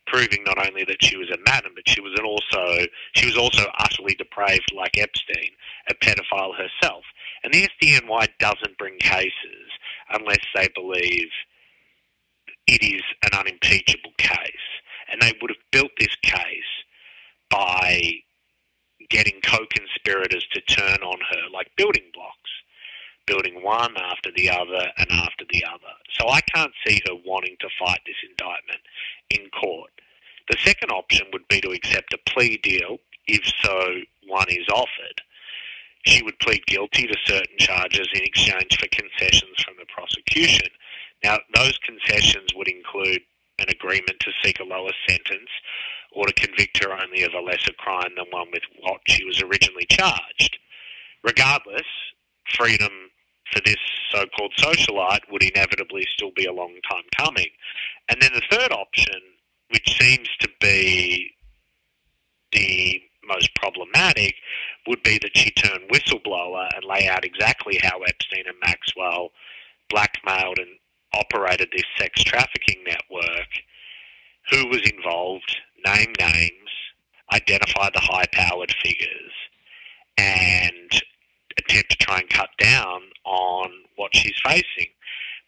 proving 0.08 0.44
not 0.46 0.66
only 0.66 0.84
that 0.86 1.04
she 1.04 1.18
was 1.18 1.30
a 1.30 1.38
madam, 1.46 1.74
but 1.76 1.88
she 1.88 2.02
was 2.02 2.18
also 2.24 2.86
she 3.14 3.26
was 3.26 3.38
also 3.38 3.66
utterly 3.78 4.16
depraved 4.16 4.72
like 4.76 4.98
Epstein, 4.98 5.52
a 5.90 5.94
pedophile 5.96 6.56
herself. 6.56 7.04
And 7.44 7.54
the 7.54 7.68
SDNY 7.82 8.28
doesn't 8.40 8.78
bring 8.78 8.98
cases 9.00 9.70
unless 10.12 10.40
they 10.56 10.68
believe 10.76 11.30
it 12.68 12.84
is 12.84 13.02
an 13.24 13.38
unimpeachable 13.40 14.14
case. 14.18 14.38
And 15.12 15.22
they 15.22 15.34
would 15.42 15.52
have 15.52 15.72
built 15.72 15.92
this 15.98 16.16
case 16.22 16.40
by 17.50 18.12
getting 19.10 19.42
co-conspirators 19.42 20.48
to 20.54 20.62
turn 20.62 21.00
on 21.02 21.20
her 21.32 21.50
like 21.54 21.72
building 21.78 22.12
blocks, 22.14 22.52
building 23.26 23.64
one 23.64 23.96
after 23.98 24.30
the 24.36 24.50
other 24.50 24.92
and 24.98 25.12
after 25.12 25.46
the 25.52 25.64
other. 25.66 25.94
So 26.20 26.30
I 26.30 26.42
can't 26.42 26.74
see 26.86 27.02
her 27.08 27.16
wanting 27.26 27.56
to 27.60 27.70
fight 27.84 28.02
this 28.06 28.16
indictment 28.30 28.82
in 29.32 29.50
court. 29.50 29.92
The 30.50 30.58
second 30.64 30.92
option 30.92 31.28
would 31.34 31.48
be 31.48 31.62
to 31.62 31.70
accept 31.70 32.14
a 32.14 32.20
plea 32.30 32.58
deal 32.58 32.98
if 33.28 33.46
so 33.64 34.02
one 34.28 34.50
is 34.50 34.68
offered. 34.74 35.22
She 36.06 36.24
would 36.24 36.40
plead 36.40 36.66
guilty 36.66 37.08
to 37.08 37.18
certain 37.26 37.58
charges 37.58 38.08
in 38.14 38.24
exchange 38.24 38.80
for 38.80 38.88
concessions 38.88 39.62
from 39.64 39.76
the 39.78 39.86
prosecution. 39.94 40.68
Now, 41.24 41.38
those 41.54 41.78
concessions 41.80 42.50
would 42.56 42.70
include 42.70 43.22
an 43.60 43.70
agreement 43.70 44.20
to 44.22 44.32
seek 44.42 44.60
a 44.60 44.64
lower 44.64 44.92
sentence 45.08 45.50
or 46.14 46.26
to 46.26 46.34
convict 46.34 46.84
her 46.84 46.94
only 46.94 47.24
of 47.24 47.34
a 47.34 47.40
lesser 47.40 47.74
crime 47.78 48.12
than 48.16 48.26
one 48.32 48.48
with 48.52 48.64
what 48.82 49.02
she 49.08 49.24
was 49.26 49.42
originally 49.42 49.86
charged. 49.90 50.58
Regardless, 51.24 51.86
freedom 52.56 52.92
for 53.52 53.62
this 53.66 53.78
so 54.12 54.26
called 54.38 54.54
socialite 54.58 55.30
would 55.32 55.44
inevitably 55.44 56.06
still 56.14 56.32
be 56.36 56.46
a 56.46 56.54
long 56.54 56.76
time 56.90 57.04
coming. 57.18 57.48
And 58.10 58.22
then 58.22 58.32
the 58.34 58.42
third 58.50 58.72
option, 58.72 59.22
which 59.70 60.00
seems 60.00 60.30
to 60.40 60.50
be 60.60 61.32
the 62.52 63.02
most 63.30 63.54
problematic, 63.56 64.36
would 64.88 65.04
be 65.04 65.18
that 65.22 65.38
she 65.38 65.52
turn 65.52 65.88
whistleblower 65.92 66.68
and 66.76 66.84
lay 66.84 67.08
out 67.08 67.24
exactly 67.24 67.80
how 67.82 68.02
Epstein 68.02 68.46
and 68.48 68.58
Maxwell 68.66 69.30
blackmailed 69.90 70.60
and 70.60 70.78
operated 71.14 71.70
this 71.72 71.86
sex 71.98 72.24
trafficking 72.24 72.84
network, 72.86 73.48
who 74.52 74.68
was 74.68 74.82
involved, 74.90 75.56
name 75.86 76.14
names, 76.20 76.70
identify 77.34 77.90
the 77.94 78.00
high 78.00 78.26
powered 78.32 78.74
figures, 78.84 79.32
and 80.18 81.02
attempt 81.58 81.92
to 81.92 81.98
try 81.98 82.20
and 82.20 82.30
cut 82.30 82.50
down 82.58 83.02
on 83.26 83.72
what 83.96 84.16
she's 84.16 84.40
facing. 84.44 84.88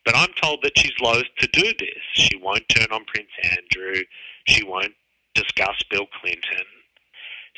But 0.05 0.15
I'm 0.15 0.33
told 0.41 0.61
that 0.63 0.77
she's 0.77 0.99
loath 0.99 1.25
to 1.39 1.47
do 1.47 1.73
this. 1.77 2.01
She 2.13 2.35
won't 2.37 2.67
turn 2.69 2.87
on 2.91 3.05
Prince 3.05 3.29
Andrew. 3.43 4.01
She 4.45 4.63
won't 4.63 4.93
discuss 5.35 5.81
Bill 5.89 6.07
Clinton. 6.19 6.65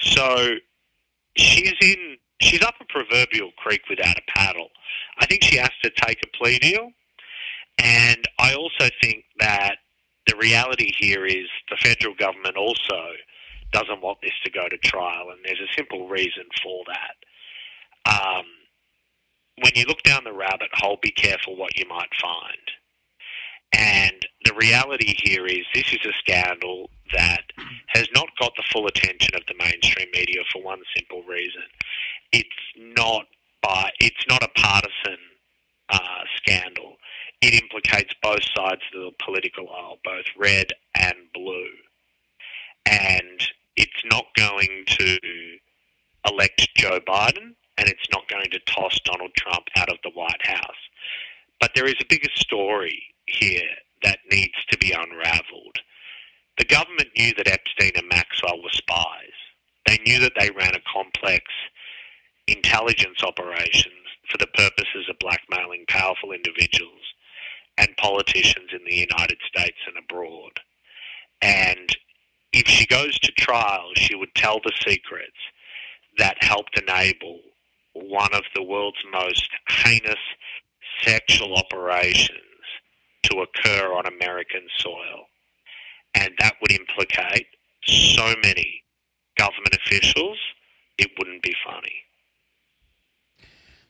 So 0.04 0.56
she's 1.38 1.74
in 1.82 2.18
she's 2.42 2.64
up 2.64 2.76
a 2.82 2.86
proverbial 2.86 3.52
creek 3.58 3.82
without 3.90 4.18
a 4.18 4.22
paddle. 4.28 4.70
I 5.20 5.26
think 5.26 5.44
she 5.44 5.58
has 5.58 5.72
to 5.84 5.90
take 5.90 6.20
a 6.24 6.38
plea 6.38 6.60
deal. 6.60 6.92
And 7.80 8.28
I 8.40 8.54
also 8.54 8.90
think 9.02 9.26
that 9.40 9.78
the 10.28 10.36
reality 10.38 10.92
here 10.98 11.26
is 11.26 11.48
the 11.70 11.78
federal 11.78 12.16
government 12.16 12.56
also 12.56 13.02
doesn't 13.72 14.02
want 14.02 14.20
this 14.22 14.34
to 14.46 14.52
go 14.52 14.68
to 14.70 14.78
trial, 14.78 15.30
and 15.32 15.40
there's 15.44 15.60
a 15.60 15.74
simple 15.74 16.08
reason 16.08 16.44
for 16.62 16.84
that. 16.88 18.12
Um, 18.14 18.46
when 19.62 19.72
you 19.76 19.86
look 19.86 20.04
down 20.04 20.24
the 20.24 20.34
rabbit 20.34 20.70
hole, 20.74 20.98
be 21.02 21.12
careful 21.12 21.58
what 21.58 21.78
you 21.78 21.86
might 21.90 22.10
find. 22.22 22.72
And 23.74 24.26
the 24.46 24.54
reality 24.54 25.16
here 25.24 25.48
is 25.48 25.66
this 25.74 25.92
is 25.92 26.06
a 26.06 26.14
scandal 26.20 26.90
that 27.14 27.44
has 27.88 28.08
not 28.14 28.28
got 28.40 28.54
the 28.56 28.64
full 28.72 28.88
attention 28.88 29.36
of 29.36 29.42
the 29.48 29.56
mainstream 29.60 30.08
media 30.14 30.42
for 30.52 30.62
one 30.62 30.82
simple 30.96 31.24
reason. 31.24 31.64
It's 32.32 32.50
not 32.78 33.26
by 33.62 33.92
it's 34.00 34.26
not 34.28 34.44
a 34.44 34.50
partisan 34.50 35.18
uh, 35.90 36.24
scandal. 36.38 36.98
It 37.42 37.62
implicates 37.62 38.14
both 38.22 38.44
sides 38.56 38.82
of 38.94 39.02
the 39.02 39.12
political 39.24 39.70
aisle, 39.70 39.98
both 40.04 40.26
red 40.38 40.68
and 40.96 41.16
blue. 41.34 41.72
And 42.86 43.42
it's 43.76 44.04
not 44.12 44.26
going 44.38 44.84
to 44.88 45.18
elect 46.30 46.70
Joe 46.76 47.00
Biden 47.08 47.56
and 47.78 47.90
it's 47.90 48.08
not 48.12 48.28
going 48.30 48.50
to 48.52 48.60
toss 48.60 49.00
Donald 49.04 49.32
Trump 49.36 49.66
out 49.78 49.90
of 49.90 49.98
the 50.04 50.12
White 50.12 50.46
House. 50.46 50.84
But 51.60 51.72
there 51.76 51.88
is 51.88 51.96
a 52.02 52.06
bigger 52.08 52.30
story 52.36 53.04
here 53.26 53.70
that 54.04 54.20
needs 54.30 54.54
to 54.70 54.78
be 54.78 54.92
unraveled. 54.92 55.80
The 56.58 56.66
government 56.66 57.10
knew 57.18 57.34
that 57.36 57.48
Epstein 57.48 57.92
and 57.96 58.08
Maxwell 58.10 58.62
were 58.62 58.70
spies. 58.72 59.34
They 59.88 59.98
knew 60.06 60.20
that 60.20 60.34
they 60.40 60.52
ran 60.52 60.76
a 60.76 60.94
complex 60.94 61.44
intelligence 62.48 63.24
operations 63.24 63.94
for 64.30 64.38
the 64.38 64.48
purposes 64.48 65.08
of 65.10 65.20
blackmailing 65.20 65.86
powerful 65.88 66.32
individuals 66.32 67.02
and 67.78 67.96
politicians 67.98 68.70
in 68.72 68.84
the 68.86 68.96
United 68.96 69.38
States 69.48 69.78
and 69.88 69.98
abroad. 69.98 70.60
And 71.42 71.90
if 72.54 72.68
she 72.68 72.86
goes 72.86 73.18
to 73.20 73.32
trial, 73.32 73.90
she 73.96 74.16
would 74.16 74.34
tell 74.36 74.60
the 74.64 74.74
secrets 74.86 75.38
that 76.18 76.44
helped 76.44 76.80
enable 76.80 77.40
one 77.94 78.34
of 78.34 78.44
the 78.56 78.64
world's 78.64 79.04
most 79.12 79.50
heinous 79.70 80.16
sexual 81.02 81.56
operations 81.56 82.40
to 83.24 83.40
occur 83.42 83.94
on 83.94 84.06
American 84.06 84.64
soil. 84.78 85.26
And 86.16 86.32
that 86.40 86.54
would 86.62 86.72
implicate 86.72 87.48
so 87.86 88.34
many 88.44 88.84
government 89.38 89.76
officials, 89.86 90.38
it 90.98 91.10
wouldn't 91.18 91.42
be 91.42 91.54
funny. 91.66 92.04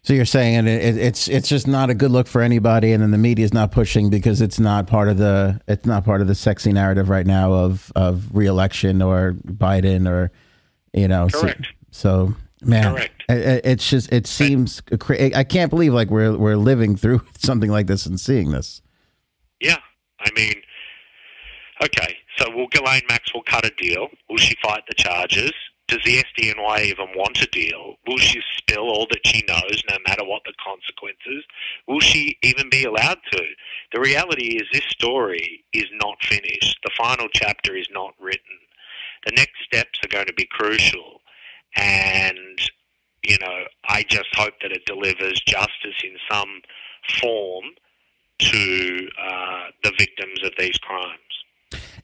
So 0.03 0.13
you're 0.13 0.25
saying, 0.25 0.57
and 0.57 0.67
it, 0.67 0.97
it's 0.97 1.29
it's 1.29 1.47
just 1.47 1.65
not 1.65 1.89
a 1.89 1.93
good 1.93 2.11
look 2.11 2.27
for 2.27 2.41
anybody, 2.41 2.91
and 2.91 3.01
then 3.01 3.11
the 3.11 3.17
media 3.17 3.45
is 3.45 3.53
not 3.53 3.71
pushing 3.71 4.09
because 4.09 4.41
it's 4.41 4.59
not 4.59 4.85
part 4.85 5.07
of 5.07 5.17
the 5.17 5.61
it's 5.65 5.85
not 5.85 6.03
part 6.03 6.19
of 6.19 6.27
the 6.27 6.35
sexy 6.35 6.73
narrative 6.73 7.07
right 7.07 7.25
now 7.25 7.53
of 7.53 7.89
of 7.95 8.35
reelection 8.35 9.01
or 9.01 9.33
Biden 9.45 10.09
or 10.09 10.31
you 10.91 11.07
know. 11.07 11.29
Correct. 11.31 11.67
So, 11.91 12.33
so 12.59 12.67
man, 12.67 12.95
Correct. 12.95 13.23
It, 13.29 13.61
it's 13.63 13.89
just 13.89 14.11
it 14.11 14.27
seems 14.27 14.81
I 15.09 15.45
can't 15.45 15.69
believe 15.69 15.93
like 15.93 16.09
we're 16.09 16.37
we're 16.37 16.57
living 16.57 16.97
through 16.97 17.21
something 17.37 17.71
like 17.71 17.87
this 17.87 18.05
and 18.05 18.19
seeing 18.19 18.51
this. 18.51 18.81
Yeah, 19.61 19.77
I 20.19 20.29
mean, 20.35 20.55
okay. 21.83 22.17
So 22.37 22.49
will 22.51 22.67
Ghislaine 22.67 23.03
Maxwell 23.09 23.43
cut 23.45 23.65
a 23.65 23.71
deal? 23.77 24.07
Will 24.29 24.37
she 24.37 24.55
fight 24.63 24.83
the 24.87 24.95
charges? 24.95 25.51
Does 25.87 25.99
the 26.05 26.23
SDNY 26.23 26.85
even 26.85 27.07
want 27.15 27.41
a 27.41 27.47
deal? 27.47 27.95
Will 28.07 28.17
she 28.17 28.41
spill 28.57 28.89
all 28.89 29.05
that 29.11 29.25
she 29.25 29.43
knows, 29.47 29.83
no 29.89 29.97
matter 30.07 30.23
what 30.23 30.41
the 30.45 30.53
consequences? 30.63 31.43
Will 31.87 31.99
she 31.99 32.37
even 32.41 32.69
be 32.69 32.85
allowed 32.85 33.19
to? 33.31 33.43
The 33.93 33.99
reality 33.99 34.55
is, 34.55 34.63
this 34.71 34.85
story 34.89 35.63
is 35.73 35.85
not 36.01 36.23
finished. 36.23 36.77
The 36.83 36.91
final 36.97 37.27
chapter 37.33 37.75
is 37.75 37.87
not 37.91 38.13
written. 38.19 38.57
The 39.25 39.33
next 39.35 39.55
steps 39.65 39.99
are 40.03 40.09
going 40.09 40.27
to 40.27 40.33
be 40.33 40.47
crucial. 40.49 41.21
And, 41.75 42.59
you 43.23 43.37
know, 43.39 43.65
I 43.87 44.03
just 44.03 44.29
hope 44.35 44.53
that 44.61 44.71
it 44.71 44.85
delivers 44.85 45.41
justice 45.45 46.01
in 46.03 46.15
some 46.31 46.61
form 47.21 47.65
to 48.39 49.07
uh, 49.21 49.63
the 49.83 49.91
victims 49.97 50.39
of 50.43 50.51
these 50.57 50.77
crimes. 50.77 51.19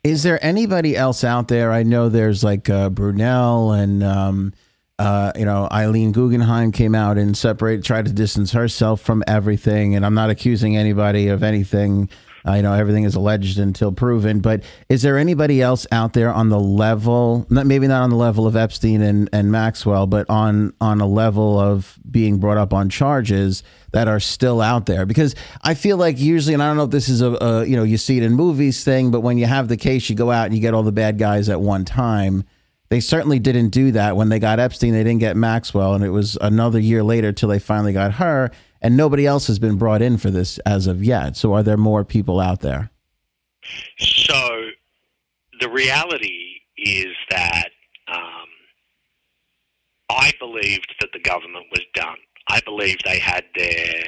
Is 0.04 0.24
there 0.24 0.44
anybody 0.44 0.96
else 0.96 1.24
out 1.24 1.50
there? 1.50 1.72
I 1.72 1.84
know 1.84 2.10
there's 2.10 2.44
like 2.44 2.70
uh, 2.70 2.90
Brunel 2.90 3.74
and 3.74 4.04
um, 4.04 4.54
uh, 5.00 5.32
you 5.36 5.46
know, 5.46 5.68
Eileen 5.72 6.12
Guggenheim 6.12 6.74
came 6.74 6.94
out 6.94 7.18
and 7.18 7.36
separate, 7.38 7.84
tried 7.84 8.06
to 8.06 8.12
distance 8.12 8.52
herself 8.52 9.00
from 9.00 9.24
everything. 9.28 9.96
And 9.96 10.06
I'm 10.06 10.14
not 10.14 10.30
accusing 10.30 10.76
anybody 10.76 11.30
of 11.30 11.42
anything. 11.42 12.10
You 12.46 12.62
know, 12.62 12.74
everything 12.74 13.04
is 13.04 13.16
alleged 13.16 13.60
until 13.60 13.92
proven. 13.92 14.40
But 14.40 14.64
is 14.88 15.02
there 15.02 15.18
anybody 15.18 15.62
else 15.62 15.86
out 15.92 16.14
there 16.14 16.34
on 16.34 16.50
the 16.50 16.60
level, 16.60 17.46
not, 17.50 17.66
maybe 17.66 17.88
not 17.88 18.02
on 18.02 18.10
the 18.10 18.16
level 18.16 18.48
of 18.48 18.56
Epstein 18.56 19.02
and, 19.02 19.30
and 19.34 19.52
Maxwell, 19.52 20.08
but 20.08 20.30
on 20.30 20.74
on 20.82 21.02
a 21.02 21.08
level 21.08 21.60
of 21.60 21.98
being 22.10 22.38
brought 22.38 22.58
up 22.58 22.74
on 22.74 22.90
charges 22.90 23.64
that 23.92 24.08
are 24.08 24.20
still 24.20 24.62
out 24.62 24.86
there? 24.86 25.06
Because 25.06 25.36
I 25.62 25.74
feel 25.74 25.98
like 25.98 26.20
usually, 26.20 26.54
and 26.54 26.64
I 26.64 26.68
don't 26.68 26.78
know 26.78 26.84
if 26.84 26.92
this 26.92 27.10
is 27.10 27.22
a, 27.22 27.32
a 27.42 27.66
you 27.66 27.76
know, 27.76 27.84
you 27.84 27.98
see 27.98 28.18
it 28.18 28.24
in 28.24 28.34
movies 28.34 28.84
thing, 28.84 29.12
but 29.12 29.22
when 29.22 29.38
you 29.38 29.46
have 29.46 29.68
the 29.68 29.78
case, 29.78 30.10
you 30.10 30.16
go 30.16 30.32
out 30.32 30.46
and 30.46 30.56
you 30.56 30.62
get 30.62 30.74
all 30.74 30.84
the 30.84 30.92
bad 30.92 31.18
guys 31.18 31.50
at 31.50 31.62
one 31.62 31.86
time. 31.86 32.44
They 32.90 33.02
certainly 33.02 33.38
didn't 33.38 33.70
do 33.70 33.92
that 33.92 34.16
when 34.16 34.30
they 34.30 34.40
got 34.40 34.60
Epstein. 34.60 34.94
They 34.94 35.04
didn't 35.04 35.20
get 35.20 35.38
Maxwell, 35.38 35.94
and 35.94 36.04
it 36.04 36.10
was 36.10 36.40
another 36.42 36.80
year 36.80 37.04
later 37.04 37.32
till 37.32 37.50
they 37.50 37.60
finally 37.60 37.94
got 37.94 38.14
her 38.14 38.50
and 38.82 38.96
nobody 38.96 39.26
else 39.26 39.48
has 39.48 39.60
been 39.60 39.78
brought 39.78 40.02
in 40.02 40.18
for 40.18 40.32
this 40.32 40.58
as 40.60 40.88
of 40.88 41.04
yet. 41.04 41.36
So, 41.36 41.54
are 41.54 41.64
there 41.64 41.78
more 41.78 42.04
people 42.04 42.40
out 42.40 42.62
there? 42.62 42.92
So, 43.98 44.70
the 45.60 45.70
reality 45.70 46.62
is 46.78 47.16
that 47.30 47.70
um, 48.08 48.48
I 50.10 50.32
believed 50.40 50.96
that 51.02 51.10
the 51.14 51.20
government 51.20 51.66
was 51.72 51.86
done. 51.94 52.18
I 52.48 52.62
believed 52.62 53.04
they 53.06 53.20
had 53.20 53.44
their 53.56 54.04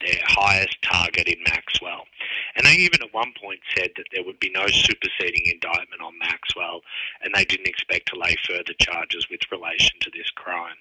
their 0.00 0.20
highest 0.24 0.76
target 0.82 1.28
in 1.28 1.36
Maxwell. 1.44 2.04
And 2.56 2.66
they 2.66 2.72
even 2.72 3.02
at 3.02 3.12
one 3.12 3.32
point 3.40 3.60
said 3.76 3.90
that 3.96 4.06
there 4.12 4.24
would 4.24 4.40
be 4.40 4.50
no 4.50 4.66
superseding 4.66 5.42
indictment 5.44 6.00
on 6.02 6.18
Maxwell, 6.18 6.80
and 7.22 7.34
they 7.34 7.44
didn't 7.44 7.68
expect 7.68 8.08
to 8.08 8.18
lay 8.18 8.34
further 8.46 8.72
charges 8.80 9.28
with 9.30 9.40
relation 9.52 10.00
to 10.00 10.10
this 10.10 10.30
crime. 10.30 10.76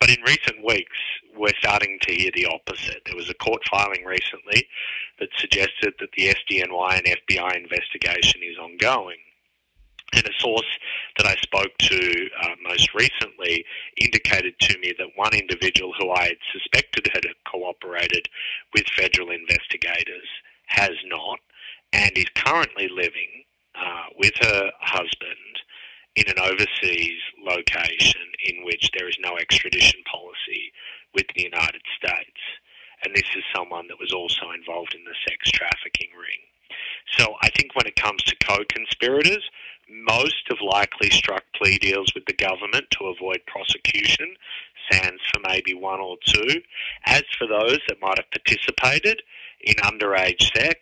But 0.00 0.10
in 0.10 0.22
recent 0.22 0.64
weeks, 0.64 0.96
we're 1.36 1.52
starting 1.58 1.98
to 2.00 2.14
hear 2.14 2.30
the 2.34 2.46
opposite. 2.46 3.02
There 3.04 3.16
was 3.16 3.28
a 3.28 3.34
court 3.34 3.62
filing 3.70 4.04
recently 4.04 4.66
that 5.18 5.28
suggested 5.36 5.94
that 6.00 6.10
the 6.16 6.34
SDNY 6.34 6.98
and 6.98 7.16
FBI 7.28 7.56
investigation 7.56 8.40
is 8.42 8.56
ongoing. 8.58 9.18
And 10.12 10.26
a 10.26 10.40
source 10.40 10.66
that 11.18 11.26
I 11.26 11.36
spoke 11.36 11.76
to 11.78 12.28
uh, 12.42 12.48
most 12.66 12.92
recently 12.94 13.64
indicated 14.00 14.58
to 14.58 14.78
me 14.78 14.92
that 14.98 15.10
one 15.14 15.34
individual 15.34 15.92
who 15.98 16.10
I 16.10 16.24
had 16.24 16.38
suspected 16.52 17.08
had 17.12 17.24
cooperated 17.46 18.28
with 18.74 18.86
federal 18.96 19.30
investigators 19.30 20.26
has 20.66 20.92
not 21.06 21.38
and 21.92 22.10
is 22.16 22.26
currently 22.34 22.88
living 22.88 23.44
uh, 23.74 24.04
with 24.18 24.32
her 24.40 24.70
husband 24.80 25.36
in 26.16 26.24
an 26.28 26.38
overseas 26.38 27.20
location 27.44 28.26
in 28.46 28.64
which 28.64 28.90
there 28.96 29.08
is 29.08 29.16
no 29.20 29.36
extradition 29.36 30.00
policy 30.10 30.72
with 31.14 31.26
the 31.34 31.42
United 31.42 31.82
States. 31.96 32.40
And 33.04 33.14
this 33.14 33.28
is 33.36 33.44
someone 33.54 33.86
that 33.88 34.00
was 34.00 34.12
also 34.12 34.50
involved 34.50 34.94
in 34.94 35.04
the 35.04 35.16
sex 35.26 35.50
trafficking 35.50 36.10
ring. 36.18 36.40
So 37.18 37.34
I 37.42 37.50
think 37.50 37.74
when 37.74 37.86
it 37.86 37.96
comes 37.96 38.22
to 38.24 38.36
co-conspirators, 38.36 39.42
most 39.88 40.46
have 40.48 40.60
likely 40.60 41.10
struck 41.10 41.42
plea 41.56 41.78
deals 41.78 42.12
with 42.14 42.24
the 42.26 42.34
government 42.34 42.86
to 42.92 43.06
avoid 43.06 43.40
prosecution, 43.46 44.36
sans 44.90 45.20
for 45.32 45.40
maybe 45.46 45.74
one 45.74 46.00
or 46.00 46.16
two. 46.24 46.62
As 47.06 47.22
for 47.38 47.46
those 47.46 47.78
that 47.88 48.00
might 48.00 48.18
have 48.18 48.30
participated 48.30 49.22
in 49.62 49.74
underage 49.76 50.52
sex, 50.56 50.78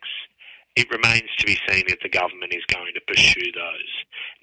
it 0.79 0.91
remains 0.95 1.29
to 1.37 1.47
be 1.47 1.59
seen 1.67 1.83
if 1.91 1.99
the 2.01 2.09
government 2.09 2.55
is 2.55 2.63
going 2.71 2.95
to 2.95 3.11
pursue 3.11 3.51
those. 3.51 3.93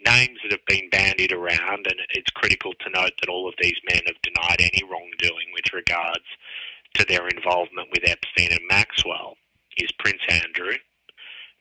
Names 0.05 0.37
that 0.43 0.51
have 0.51 0.65
been 0.67 0.89
bandied 0.89 1.31
around, 1.31 1.87
and 1.87 1.95
it's 2.11 2.29
critical 2.31 2.73
to 2.81 2.89
note 2.91 3.15
that 3.21 3.29
all 3.29 3.47
of 3.47 3.55
these 3.61 3.79
men 3.89 4.01
have 4.05 4.19
denied 4.21 4.59
any 4.59 4.83
wrongdoing 4.83 5.47
with 5.53 5.71
regards 5.71 6.27
to 6.95 7.05
their 7.07 7.25
involvement 7.29 7.87
with 7.89 8.03
Epstein 8.03 8.51
and 8.51 8.67
Maxwell, 8.67 9.37
is 9.77 9.91
Prince 9.97 10.19
Andrew, 10.27 10.75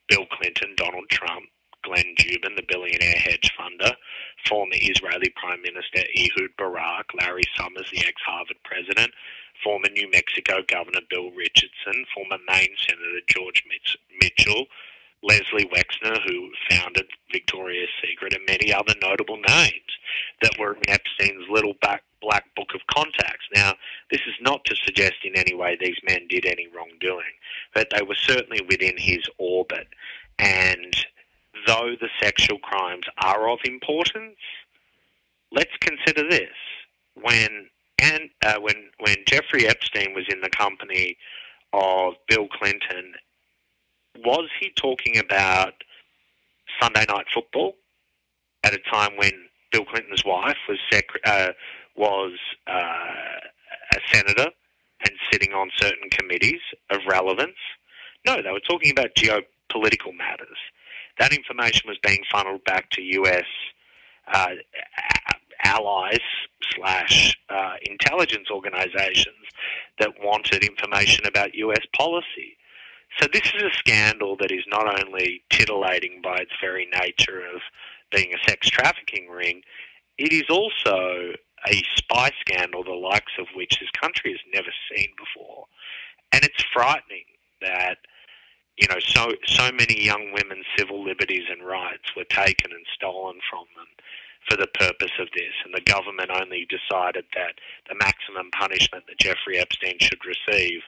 Bill 0.09 0.27
Clinton, 0.27 0.75
Donald 0.77 1.09
Trump, 1.09 1.47
Glenn 1.85 2.15
Dubin, 2.19 2.57
the 2.57 2.67
billionaire 2.67 3.23
hedge 3.23 3.55
funder, 3.55 3.95
former 4.49 4.75
Israeli 4.75 5.33
Prime 5.37 5.63
Minister 5.63 6.03
Ehud 6.19 6.51
Barak, 6.59 7.07
Larry 7.21 7.45
Summers, 7.57 7.87
the 7.93 8.03
ex-Harvard 8.03 8.59
president, 8.65 9.13
former 9.65 9.89
New 9.93 10.11
Mexico 10.11 10.63
Governor 10.69 11.01
Bill 11.11 11.31
Richardson, 11.31 12.05
former 12.15 12.39
Maine 12.47 12.77
Senator 12.77 13.25
George 13.27 13.65
Mitchell, 14.21 14.67
Leslie 15.23 15.71
Wexner, 15.73 16.19
who 16.27 16.51
founded 16.71 17.07
Victoria's 17.33 17.89
Secret, 18.03 18.35
and 18.35 18.45
many 18.47 18.73
other 18.73 18.95
notable 19.03 19.39
names 19.39 19.99
that 20.43 20.59
were 20.59 20.75
in 20.75 20.91
Epstein's 20.91 21.49
little 21.49 21.75
back, 21.81 22.03
black 22.21 22.45
book 22.55 22.75
of 22.75 22.81
contacts. 22.95 23.47
Now, 23.55 23.73
this 24.11 24.21
is 24.27 24.35
not 24.43 24.65
to 24.67 24.77
suggest 24.85 25.15
in 25.25 25.37
any 25.37 25.55
way 25.55 25.79
these 25.81 25.97
men 26.07 26.27
did 26.29 26.45
any 26.45 26.69
wrongdoing, 26.69 27.33
but 27.75 27.89
they 27.91 28.03
were 28.03 28.15
certainly 28.15 28.61
within 28.69 28.99
his 28.99 29.23
orbit. 29.39 29.89
And 30.39 30.95
though 31.67 31.95
the 31.99 32.11
sexual 32.21 32.59
crimes 32.59 33.05
are 33.23 33.49
of 33.49 33.61
importance, 33.65 34.37
let's 35.51 35.77
consider 35.81 36.29
this. 36.29 36.55
When 37.15 37.71
and 37.99 38.31
uh, 38.45 38.57
when 38.61 38.91
when 38.99 39.17
Jeffrey 39.27 39.67
Epstein 39.67 40.15
was 40.15 40.25
in 40.29 40.41
the 40.41 40.51
company 40.51 41.17
of 41.73 42.15
Bill 42.29 42.49
Clinton, 42.49 43.15
was 44.25 44.49
he 44.61 44.71
talking 44.77 45.19
about 45.19 45.75
Sunday 46.81 47.05
night 47.09 47.27
football 47.33 47.75
at 48.65 48.75
a 48.75 48.79
time 48.91 49.17
when 49.17 49.33
Bill 49.73 49.85
Clinton's 49.85 50.25
wife 50.25 50.57
was 50.69 50.79
sec- 50.91 51.09
uh, 51.25 51.49
was 51.97 52.33
uh, 52.67 53.41
a 53.93 54.01
senator 54.13 54.49
and 55.01 55.13
sitting 55.31 55.53
on 55.53 55.71
certain 55.77 56.11
committees 56.11 56.61
of 56.91 57.01
relevance? 57.09 57.57
No, 58.27 58.43
they 58.43 58.51
were 58.51 58.61
talking 58.61 58.91
about 58.91 59.15
geopolitical 59.15 60.17
matters. 60.17 60.59
That 61.19 61.33
information 61.33 61.83
was 61.87 61.99
being 62.03 62.25
funneled 62.33 62.65
back 62.65 62.91
to 62.91 63.03
U.S. 63.03 63.45
Uh, 64.33 64.49
allies 65.65 66.21
slash 66.75 67.37
uh, 67.49 67.75
intelligence 67.83 68.49
organizations 68.51 69.45
that 69.99 70.13
wanted 70.23 70.65
information 70.65 71.27
about 71.27 71.55
US 71.55 71.85
policy. 71.97 72.57
So 73.19 73.29
this 73.33 73.43
is 73.55 73.63
a 73.63 73.71
scandal 73.73 74.37
that 74.41 74.51
is 74.51 74.65
not 74.69 75.05
only 75.05 75.43
titillating 75.51 76.21
by 76.23 76.37
its 76.37 76.53
very 76.61 76.87
nature 76.87 77.43
of 77.55 77.61
being 78.11 78.33
a 78.35 78.51
sex 78.51 78.69
trafficking 78.69 79.29
ring, 79.29 79.63
it 80.19 80.33
is 80.33 80.45
also 80.51 81.33
a 81.67 81.83
spy 81.97 82.31
scandal 82.41 82.85
the 82.85 82.93
likes 82.93 83.33
of 83.39 83.47
which 83.55 83.79
this 83.81 83.91
country 84.01 84.33
has 84.33 84.41
never 84.53 84.71
seen 84.91 85.09
before. 85.17 85.67
And 86.33 86.45
it's 86.45 86.65
frightening 86.73 87.25
that 87.61 87.99
you 88.77 88.89
know 88.89 88.99
so 88.99 89.33
so 89.47 89.71
many 89.71 90.05
young 90.05 90.33
women's 90.33 90.67
civil 90.77 91.03
liberties 91.03 91.45
and 91.49 91.65
rights 91.65 92.11
were 92.17 92.25
taken 92.25 92.73
and 92.73 92.85
stolen 92.95 93.39
from 93.49 93.67
them 93.77 93.87
for 94.49 94.57
the 94.57 94.67
purpose 94.67 95.13
of 95.19 95.29
this, 95.35 95.55
and 95.65 95.75
the 95.75 95.81
government 95.91 96.31
only 96.31 96.67
decided 96.69 97.25
that 97.35 97.55
the 97.89 97.95
maximum 97.95 98.51
punishment 98.51 99.05
that 99.07 99.19
Jeffrey 99.19 99.59
Epstein 99.59 99.97
should 100.01 100.21
receive 100.25 100.81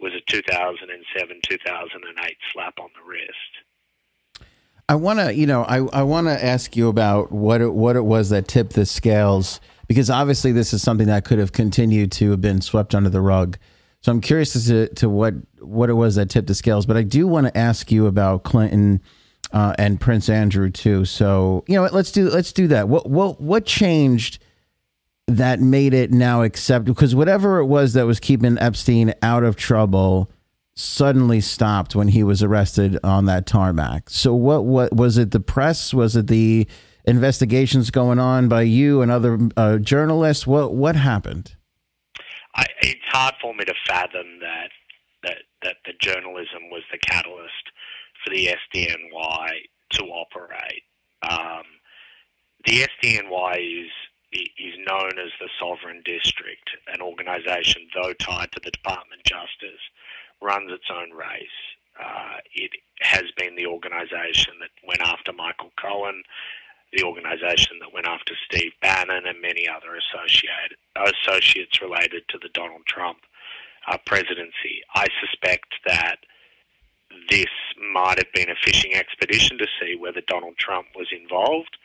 was 0.00 0.12
a 0.12 0.20
2007 0.30 1.40
2008 1.48 2.36
slap 2.52 2.74
on 2.78 2.90
the 2.94 3.08
wrist. 3.08 4.44
I 4.88 4.96
want 4.96 5.18
to, 5.18 5.34
you 5.34 5.46
know, 5.46 5.62
I, 5.62 5.78
I 5.92 6.02
want 6.02 6.26
to 6.26 6.44
ask 6.44 6.76
you 6.76 6.88
about 6.88 7.32
what 7.32 7.60
it, 7.62 7.72
what 7.72 7.96
it 7.96 8.04
was 8.04 8.30
that 8.30 8.48
tipped 8.48 8.74
the 8.74 8.84
scales, 8.84 9.60
because 9.86 10.10
obviously 10.10 10.52
this 10.52 10.74
is 10.74 10.82
something 10.82 11.06
that 11.06 11.24
could 11.24 11.38
have 11.38 11.52
continued 11.52 12.12
to 12.12 12.32
have 12.32 12.40
been 12.40 12.60
swept 12.60 12.94
under 12.94 13.08
the 13.08 13.22
rug. 13.22 13.56
So 14.02 14.12
I'm 14.12 14.20
curious 14.20 14.54
as 14.54 14.66
to, 14.66 14.88
to 14.96 15.08
what 15.08 15.34
what 15.60 15.88
it 15.88 15.94
was 15.94 16.16
that 16.16 16.28
tipped 16.28 16.48
the 16.48 16.54
scales. 16.54 16.84
But 16.84 16.98
I 16.98 17.02
do 17.02 17.26
want 17.26 17.46
to 17.46 17.56
ask 17.56 17.90
you 17.90 18.06
about 18.06 18.42
Clinton 18.42 19.00
uh, 19.54 19.72
and 19.78 20.00
Prince 20.00 20.28
Andrew 20.28 20.68
too. 20.68 21.04
So 21.04 21.64
you 21.68 21.76
know, 21.76 21.88
let's 21.92 22.10
do 22.10 22.28
let's 22.28 22.52
do 22.52 22.66
that. 22.68 22.88
What 22.88 23.08
what 23.08 23.40
what 23.40 23.64
changed 23.64 24.42
that 25.28 25.60
made 25.60 25.94
it 25.94 26.10
now 26.10 26.42
acceptable? 26.42 26.92
Because 26.94 27.14
whatever 27.14 27.60
it 27.60 27.66
was 27.66 27.94
that 27.94 28.04
was 28.04 28.20
keeping 28.20 28.58
Epstein 28.58 29.14
out 29.22 29.44
of 29.44 29.56
trouble 29.56 30.30
suddenly 30.74 31.40
stopped 31.40 31.94
when 31.94 32.08
he 32.08 32.24
was 32.24 32.42
arrested 32.42 32.98
on 33.04 33.26
that 33.26 33.46
tarmac. 33.46 34.10
So 34.10 34.34
what 34.34 34.64
what 34.64 34.94
was 34.94 35.16
it? 35.16 35.30
The 35.30 35.40
press? 35.40 35.94
Was 35.94 36.16
it 36.16 36.26
the 36.26 36.66
investigations 37.04 37.90
going 37.90 38.18
on 38.18 38.48
by 38.48 38.62
you 38.62 39.02
and 39.02 39.10
other 39.12 39.38
uh, 39.56 39.78
journalists? 39.78 40.48
What 40.48 40.74
what 40.74 40.96
happened? 40.96 41.54
I, 42.56 42.66
it's 42.82 43.00
hard 43.06 43.34
for 43.40 43.54
me 43.54 43.64
to 43.64 43.74
fathom 43.86 44.40
that 44.40 44.70
that 45.22 45.38
that 45.62 45.76
the 45.86 45.92
journalism 46.00 46.70
was 46.72 46.82
the 46.90 46.98
catalyst 46.98 47.70
for 48.24 48.30
the 48.30 48.48
SDNY 48.48 49.48
to 49.90 50.04
operate. 50.04 50.82
Um, 51.28 51.64
the 52.66 52.86
SDNY 53.02 53.84
is 53.84 53.90
is 54.34 54.74
known 54.84 55.12
as 55.18 55.30
the 55.38 55.48
Sovereign 55.60 56.02
District, 56.04 56.70
an 56.92 57.00
organisation, 57.00 57.86
though 57.94 58.12
tied 58.14 58.50
to 58.50 58.60
the 58.64 58.72
Department 58.72 59.20
of 59.20 59.24
Justice, 59.24 59.80
runs 60.42 60.72
its 60.72 60.90
own 60.90 61.12
race. 61.12 61.58
Uh, 61.94 62.38
it 62.52 62.72
has 63.00 63.24
been 63.36 63.54
the 63.54 63.66
organisation 63.66 64.54
that 64.58 64.70
went 64.86 65.00
after 65.00 65.32
Michael 65.32 65.70
Cohen, 65.80 66.24
the 66.92 67.04
organization 67.04 67.78
that 67.80 67.92
went 67.92 68.08
after 68.08 68.34
Steve 68.50 68.72
Bannon 68.82 69.26
and 69.26 69.40
many 69.40 69.68
other 69.68 69.94
associated 69.94 70.78
associates 70.98 71.80
related 71.80 72.26
to 72.28 72.38
the 72.38 72.50
Donald 72.54 72.86
Trump 72.86 73.18
uh, 73.86 73.98
presidency. 74.04 74.82
I 74.94 75.06
suspect 75.20 75.74
that 75.86 76.18
this 77.28 77.46
might 77.92 78.18
have 78.18 78.32
been 78.32 78.50
a 78.50 78.54
fishing 78.64 78.94
expedition 78.94 79.58
to 79.58 79.66
see 79.80 79.96
whether 79.96 80.20
Donald 80.26 80.56
Trump 80.56 80.86
was 80.96 81.08
involved, 81.12 81.76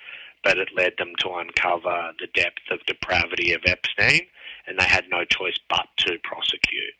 but 0.43 0.57
it 0.57 0.69
led 0.75 0.93
them 0.97 1.13
to 1.19 1.29
uncover 1.31 2.11
the 2.19 2.27
depth 2.33 2.69
of 2.71 2.85
depravity 2.85 3.53
of 3.53 3.61
Epstein, 3.65 4.21
and 4.67 4.79
they 4.79 4.85
had 4.85 5.05
no 5.09 5.25
choice 5.25 5.57
but 5.69 5.87
to 5.97 6.17
prosecute. 6.23 6.93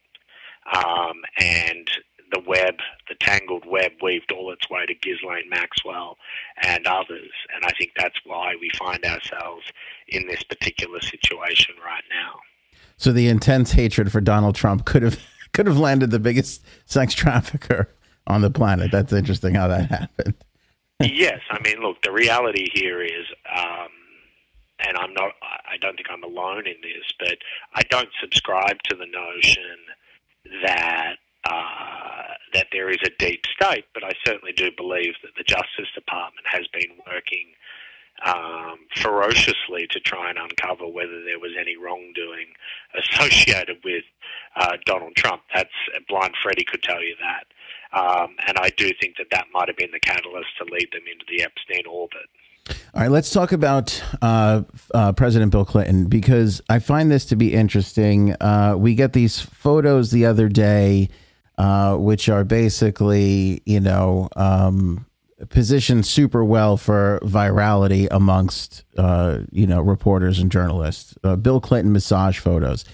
Um, 0.73 1.21
and 1.39 1.89
the 2.31 2.41
web, 2.45 2.75
the 3.07 3.15
tangled 3.19 3.65
web, 3.65 3.91
weaved 4.01 4.31
all 4.31 4.51
its 4.51 4.69
way 4.69 4.85
to 4.85 4.93
Ghislaine 4.93 5.49
Maxwell 5.49 6.17
and 6.63 6.85
others. 6.85 7.31
And 7.55 7.65
I 7.65 7.71
think 7.77 7.91
that's 7.97 8.19
why 8.25 8.53
we 8.59 8.69
find 8.77 9.03
ourselves 9.03 9.65
in 10.07 10.27
this 10.27 10.43
particular 10.43 11.01
situation 11.01 11.75
right 11.83 12.03
now. 12.09 12.39
So 12.97 13.11
the 13.11 13.27
intense 13.27 13.71
hatred 13.71 14.11
for 14.11 14.21
Donald 14.21 14.55
Trump 14.55 14.85
could 14.85 15.03
have 15.03 15.19
could 15.53 15.65
have 15.65 15.79
landed 15.79 16.11
the 16.11 16.19
biggest 16.19 16.63
sex 16.85 17.13
trafficker 17.15 17.89
on 18.29 18.41
the 18.41 18.51
planet. 18.51 18.91
That's 18.91 19.11
interesting 19.11 19.55
how 19.55 19.67
that 19.67 19.89
happened. 19.89 20.35
yes, 21.01 21.39
I 21.49 21.59
mean, 21.63 21.81
look, 21.81 22.01
the 22.03 22.11
reality 22.11 22.69
here 22.73 23.01
is, 23.01 23.25
um, 23.57 23.89
and 24.79 24.95
I'm 24.97 25.13
not, 25.13 25.31
I 25.41 25.77
don't 25.81 25.95
think 25.95 26.07
I'm 26.09 26.23
alone 26.23 26.67
in 26.67 26.75
this, 26.81 27.11
but 27.19 27.37
I 27.73 27.81
don't 27.89 28.09
subscribe 28.21 28.77
to 28.89 28.95
the 28.95 29.05
notion 29.05 29.77
that 30.63 31.15
uh, 31.49 32.33
that 32.53 32.67
there 32.71 32.89
is 32.89 32.97
a 33.05 33.09
deep 33.17 33.45
state, 33.55 33.85
but 33.93 34.03
I 34.03 34.11
certainly 34.25 34.51
do 34.51 34.71
believe 34.75 35.13
that 35.23 35.31
the 35.37 35.43
Justice 35.43 35.87
Department 35.95 36.45
has 36.51 36.67
been 36.73 36.97
working 37.07 37.47
um, 38.25 38.79
ferociously 38.95 39.87
to 39.91 39.99
try 39.99 40.29
and 40.29 40.37
uncover 40.37 40.87
whether 40.87 41.23
there 41.23 41.39
was 41.39 41.51
any 41.59 41.77
wrongdoing 41.77 42.47
associated 42.95 43.77
with 43.83 44.03
uh, 44.55 44.77
Donald 44.85 45.15
Trump. 45.15 45.43
That's 45.53 45.69
Blind 46.07 46.33
Freddie 46.43 46.65
could 46.65 46.83
tell 46.83 47.01
you 47.01 47.15
that. 47.21 47.45
Um, 47.91 48.35
and 48.45 48.57
I 48.57 48.69
do 48.77 48.89
think 49.01 49.17
that 49.17 49.27
that 49.31 49.47
might 49.53 49.67
have 49.67 49.77
been 49.77 49.91
the 49.91 49.99
catalyst 49.99 50.49
to 50.59 50.65
lead 50.65 50.89
them 50.91 51.01
into 51.11 51.25
the 51.27 51.43
Epstein 51.43 51.85
orbit. 51.89 52.29
All 52.93 53.01
right, 53.01 53.11
let's 53.11 53.31
talk 53.31 53.51
about 53.51 54.03
uh, 54.21 54.63
uh, 54.93 55.13
President 55.13 55.51
Bill 55.51 55.65
Clinton 55.65 56.05
because 56.05 56.61
I 56.69 56.79
find 56.79 57.09
this 57.09 57.25
to 57.25 57.35
be 57.35 57.53
interesting. 57.53 58.35
Uh, 58.39 58.75
we 58.77 58.93
get 58.93 59.13
these 59.13 59.39
photos 59.39 60.11
the 60.11 60.25
other 60.25 60.49
day, 60.49 61.09
uh, 61.57 61.95
which 61.95 62.29
are 62.29 62.43
basically, 62.43 63.61
you 63.65 63.79
know, 63.79 64.29
um, 64.35 65.05
positioned 65.49 66.05
super 66.05 66.43
well 66.43 66.77
for 66.77 67.19
virality 67.23 68.07
amongst, 68.11 68.83
uh, 68.97 69.39
you 69.51 69.65
know, 69.65 69.81
reporters 69.81 70.37
and 70.37 70.51
journalists. 70.51 71.15
Uh, 71.23 71.35
Bill 71.35 71.61
Clinton 71.61 71.91
massage 71.91 72.37
photos. 72.37 72.85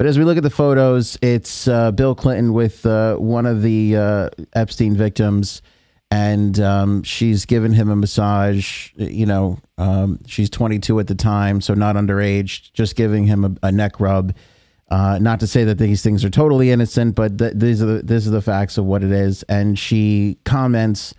But 0.00 0.06
as 0.06 0.18
we 0.18 0.24
look 0.24 0.38
at 0.38 0.42
the 0.42 0.48
photos, 0.48 1.18
it's 1.20 1.68
uh, 1.68 1.92
Bill 1.92 2.14
Clinton 2.14 2.54
with 2.54 2.86
uh, 2.86 3.16
one 3.16 3.44
of 3.44 3.60
the 3.60 3.96
uh, 3.96 4.30
Epstein 4.54 4.96
victims, 4.96 5.60
and 6.10 6.58
um, 6.58 7.02
she's 7.02 7.44
given 7.44 7.74
him 7.74 7.90
a 7.90 7.96
massage. 7.96 8.92
You 8.96 9.26
know, 9.26 9.58
um, 9.76 10.20
she's 10.26 10.48
22 10.48 11.00
at 11.00 11.06
the 11.06 11.14
time, 11.14 11.60
so 11.60 11.74
not 11.74 11.96
underage, 11.96 12.72
just 12.72 12.96
giving 12.96 13.26
him 13.26 13.44
a, 13.44 13.66
a 13.66 13.70
neck 13.70 14.00
rub. 14.00 14.34
Uh, 14.90 15.18
not 15.20 15.38
to 15.40 15.46
say 15.46 15.64
that 15.64 15.76
these 15.76 16.02
things 16.02 16.24
are 16.24 16.30
totally 16.30 16.70
innocent, 16.70 17.14
but 17.14 17.36
th- 17.36 17.52
these 17.56 17.82
are 17.82 17.96
the, 17.98 18.02
these 18.02 18.26
are 18.26 18.30
the 18.30 18.40
facts 18.40 18.78
of 18.78 18.86
what 18.86 19.04
it 19.04 19.12
is. 19.12 19.42
And 19.50 19.78
she 19.78 20.38
comments 20.46 21.12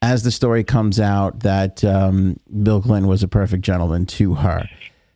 as 0.00 0.22
the 0.22 0.30
story 0.30 0.64
comes 0.64 0.98
out 0.98 1.40
that 1.40 1.84
um, 1.84 2.40
Bill 2.62 2.80
Clinton 2.80 3.10
was 3.10 3.22
a 3.22 3.28
perfect 3.28 3.62
gentleman 3.62 4.06
to 4.06 4.36
her. 4.36 4.66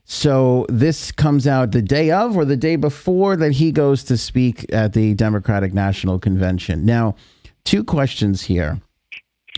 So 0.09 0.66
this 0.69 1.11
comes 1.11 1.49
out 1.49 1.73
the 1.73 1.83
day 1.83 2.12
of 2.12 2.37
or 2.37 2.45
the 2.45 2.57
day 2.57 2.77
before 2.77 3.37
that 3.37 3.53
he 3.53 3.73
goes 3.73 4.05
to 4.05 4.16
speak 4.16 4.64
at 4.73 4.92
the 4.92 5.14
Democratic 5.14 5.75
National 5.75 6.21
Convention. 6.21 6.87
Now, 6.87 7.16
two 7.64 7.83
questions 7.83 8.42
here 8.42 8.81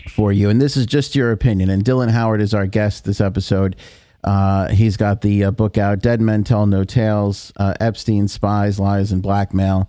for 0.09 0.31
you, 0.33 0.49
and 0.49 0.59
this 0.59 0.75
is 0.75 0.87
just 0.87 1.15
your 1.15 1.31
opinion. 1.31 1.69
And 1.69 1.83
Dylan 1.85 2.09
Howard 2.09 2.41
is 2.41 2.55
our 2.55 2.65
guest 2.65 3.05
this 3.05 3.21
episode. 3.21 3.75
Uh, 4.23 4.69
he's 4.69 4.97
got 4.97 5.21
the 5.21 5.45
uh, 5.45 5.51
book 5.51 5.77
out, 5.77 5.99
Dead 5.99 6.19
Men 6.19 6.43
Tell 6.43 6.65
No 6.65 6.83
Tales, 6.83 7.53
uh, 7.57 7.75
Epstein, 7.79 8.27
Spies, 8.27 8.79
Lies, 8.79 9.11
and 9.11 9.21
Blackmail. 9.21 9.87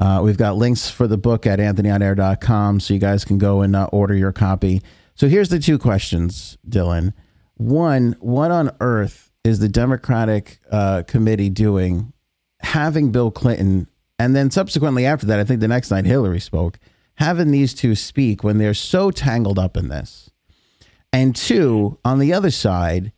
Uh, 0.00 0.20
we've 0.24 0.36
got 0.36 0.56
links 0.56 0.90
for 0.90 1.06
the 1.06 1.16
book 1.16 1.46
at 1.46 1.60
anthonyonair.com 1.60 2.80
so 2.80 2.92
you 2.92 2.98
guys 2.98 3.24
can 3.24 3.38
go 3.38 3.60
and 3.60 3.76
uh, 3.76 3.88
order 3.92 4.16
your 4.16 4.32
copy. 4.32 4.82
So 5.14 5.28
here's 5.28 5.48
the 5.48 5.60
two 5.60 5.78
questions, 5.78 6.58
Dylan. 6.68 7.12
One, 7.54 8.16
what 8.18 8.50
on 8.50 8.72
earth 8.80 9.31
is 9.44 9.58
the 9.58 9.68
Democratic 9.68 10.58
uh, 10.70 11.02
committee 11.06 11.50
doing 11.50 12.12
having 12.60 13.10
Bill 13.10 13.30
Clinton, 13.30 13.88
and 14.18 14.36
then 14.36 14.50
subsequently 14.50 15.04
after 15.04 15.26
that, 15.26 15.40
I 15.40 15.44
think 15.44 15.60
the 15.60 15.68
next 15.68 15.90
night 15.90 16.04
Hillary 16.04 16.40
spoke, 16.40 16.78
having 17.16 17.50
these 17.50 17.74
two 17.74 17.94
speak 17.94 18.44
when 18.44 18.58
they're 18.58 18.74
so 18.74 19.10
tangled 19.10 19.58
up 19.58 19.76
in 19.76 19.88
this? 19.88 20.30
And 21.12 21.36
two, 21.36 21.98
on 22.04 22.18
the 22.18 22.32
other 22.32 22.50
side, 22.50 23.12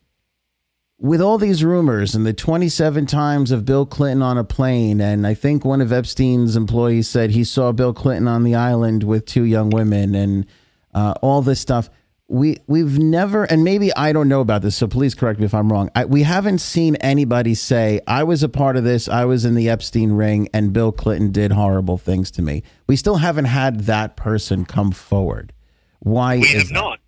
with 0.97 1.21
all 1.21 1.37
these 1.37 1.63
rumors 1.63 2.15
and 2.15 2.25
the 2.25 2.33
27 2.33 3.05
times 3.05 3.51
of 3.51 3.65
Bill 3.65 3.85
Clinton 3.85 4.21
on 4.21 4.37
a 4.37 4.43
plane, 4.43 4.99
and 4.99 5.27
I 5.27 5.33
think 5.33 5.63
one 5.63 5.81
of 5.81 5.91
Epstein's 5.91 6.55
employees 6.55 7.07
said 7.07 7.31
he 7.31 7.43
saw 7.43 7.71
Bill 7.71 7.93
Clinton 7.93 8.27
on 8.27 8.43
the 8.43 8.55
island 8.55 9.03
with 9.03 9.25
two 9.25 9.43
young 9.43 9.69
women 9.69 10.15
and 10.15 10.45
uh, 10.93 11.13
all 11.21 11.41
this 11.41 11.59
stuff 11.59 11.89
we 12.27 12.57
we've 12.65 12.97
never 12.97 13.43
and 13.43 13.63
maybe 13.63 13.93
I 13.95 14.11
don't 14.11 14.27
know 14.27 14.41
about 14.41 14.63
this 14.63 14.75
so 14.75 14.87
please 14.87 15.13
correct 15.13 15.39
me 15.39 15.45
if 15.45 15.53
I'm 15.53 15.71
wrong. 15.71 15.91
I, 15.95 16.05
we 16.05 16.23
haven't 16.23 16.59
seen 16.59 16.95
anybody 16.97 17.53
say 17.53 18.01
I 18.07 18.23
was 18.23 18.41
a 18.41 18.49
part 18.49 18.77
of 18.77 18.83
this, 18.83 19.07
I 19.07 19.25
was 19.25 19.45
in 19.45 19.55
the 19.55 19.69
Epstein 19.69 20.11
ring 20.11 20.49
and 20.53 20.73
Bill 20.73 20.91
Clinton 20.91 21.31
did 21.31 21.51
horrible 21.51 21.97
things 21.97 22.31
to 22.31 22.41
me. 22.41 22.63
We 22.87 22.95
still 22.95 23.17
haven't 23.17 23.45
had 23.45 23.81
that 23.81 24.15
person 24.15 24.65
come 24.65 24.91
forward. 24.91 25.53
Why 25.99 26.37
we 26.37 26.47
have 26.49 26.67
that? 26.67 26.73
not. 26.73 26.99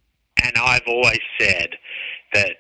And 0.44 0.56
I've 0.56 0.88
always 0.88 1.20
said 1.40 1.70
that 2.34 2.52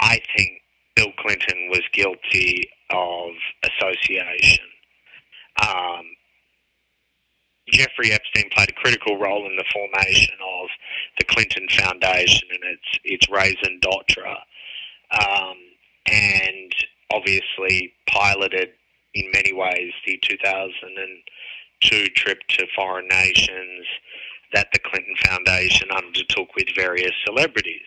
I 0.00 0.20
think 0.36 0.50
Bill 0.96 1.12
Clinton 1.18 1.68
was 1.70 1.82
guilty 1.92 2.68
of 2.90 3.30
association. 3.62 4.64
Um, 5.62 6.02
Jeffrey 7.70 8.12
Epstein 8.12 8.50
played 8.50 8.70
a 8.70 8.80
critical 8.80 9.18
role 9.18 9.46
in 9.46 9.56
the 9.56 9.64
formation 9.72 10.34
of 10.42 10.68
the 11.18 11.24
Clinton 11.24 11.66
Foundation 11.70 12.48
and 12.50 12.64
its 12.64 12.98
its 13.04 13.28
raison 13.30 13.78
d'etre, 13.80 14.36
um, 15.20 15.56
and 16.06 16.74
obviously 17.12 17.92
piloted 18.08 18.70
in 19.14 19.30
many 19.32 19.52
ways 19.52 19.92
the 20.06 20.18
2002 20.22 22.08
trip 22.14 22.38
to 22.48 22.66
foreign 22.74 23.08
nations 23.08 23.86
that 24.52 24.68
the 24.72 24.78
Clinton 24.78 25.14
Foundation 25.24 25.88
undertook 25.90 26.54
with 26.54 26.68
various 26.74 27.12
celebrities. 27.24 27.86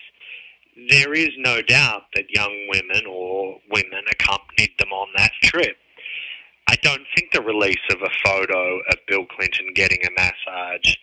There 0.89 1.13
is 1.13 1.29
no 1.37 1.61
doubt 1.61 2.03
that 2.15 2.29
young 2.29 2.67
women 2.69 3.05
or 3.07 3.59
women 3.69 4.03
accompanied 4.11 4.73
them 4.77 4.91
on 4.91 5.07
that 5.15 5.31
trip. 5.43 5.77
I 6.75 6.77
don't 6.81 7.07
think 7.15 7.31
the 7.31 7.41
release 7.41 7.77
of 7.89 8.01
a 8.01 8.09
photo 8.25 8.79
of 8.79 8.97
Bill 9.07 9.25
Clinton 9.27 9.67
getting 9.73 9.99
a 10.05 10.11
massage 10.11 10.95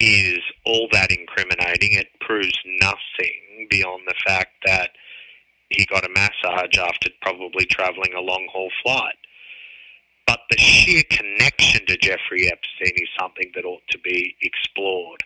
is 0.00 0.40
all 0.64 0.88
that 0.90 1.12
incriminating. 1.12 1.92
It 1.92 2.08
proves 2.20 2.58
nothing 2.80 3.68
beyond 3.70 4.02
the 4.08 4.16
fact 4.26 4.54
that 4.64 4.90
he 5.68 5.86
got 5.86 6.04
a 6.04 6.08
massage 6.08 6.76
after 6.76 7.10
probably 7.22 7.66
traveling 7.66 8.14
a 8.16 8.20
long 8.20 8.48
haul 8.50 8.68
flight. 8.82 9.14
But 10.26 10.40
the 10.50 10.58
sheer 10.58 11.04
connection 11.08 11.86
to 11.86 11.96
Jeffrey 11.98 12.50
Epstein 12.50 12.94
is 12.96 13.08
something 13.16 13.52
that 13.54 13.64
ought 13.64 13.86
to 13.90 13.98
be 14.00 14.34
explored. 14.42 15.22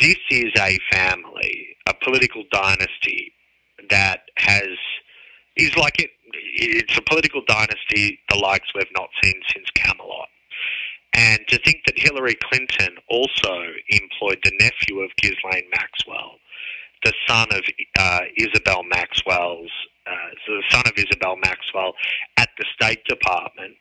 This 0.00 0.16
is 0.30 0.52
a 0.58 0.78
family, 0.90 1.76
a 1.86 1.92
political 2.02 2.44
dynasty 2.50 3.34
that 3.90 4.22
has 4.38 4.70
is 5.56 5.76
like 5.76 5.98
it 5.98 6.10
it's 6.52 6.96
a 6.96 7.02
political 7.02 7.42
dynasty 7.46 8.18
the 8.30 8.38
likes 8.38 8.68
we've 8.74 8.86
not 8.96 9.08
seen 9.22 9.40
since 9.52 9.70
Camelot. 9.74 10.28
And 11.14 11.40
to 11.48 11.58
think 11.58 11.82
that 11.86 11.98
Hillary 11.98 12.36
Clinton 12.44 12.96
also 13.08 13.62
employed 13.88 14.38
the 14.44 14.52
nephew 14.60 15.00
of 15.00 15.10
Ghislaine 15.16 15.68
Maxwell, 15.72 16.36
the 17.04 17.12
son 17.26 17.48
of 17.50 17.62
uh, 17.98 18.20
Isabel 18.36 18.84
Maxwell's, 18.84 19.70
uh, 20.06 20.30
so 20.46 20.52
the 20.54 20.62
son 20.70 20.82
of 20.86 20.92
Isabel 20.96 21.36
Maxwell 21.36 21.94
at 22.36 22.50
the 22.58 22.64
State 22.74 23.04
Department, 23.06 23.74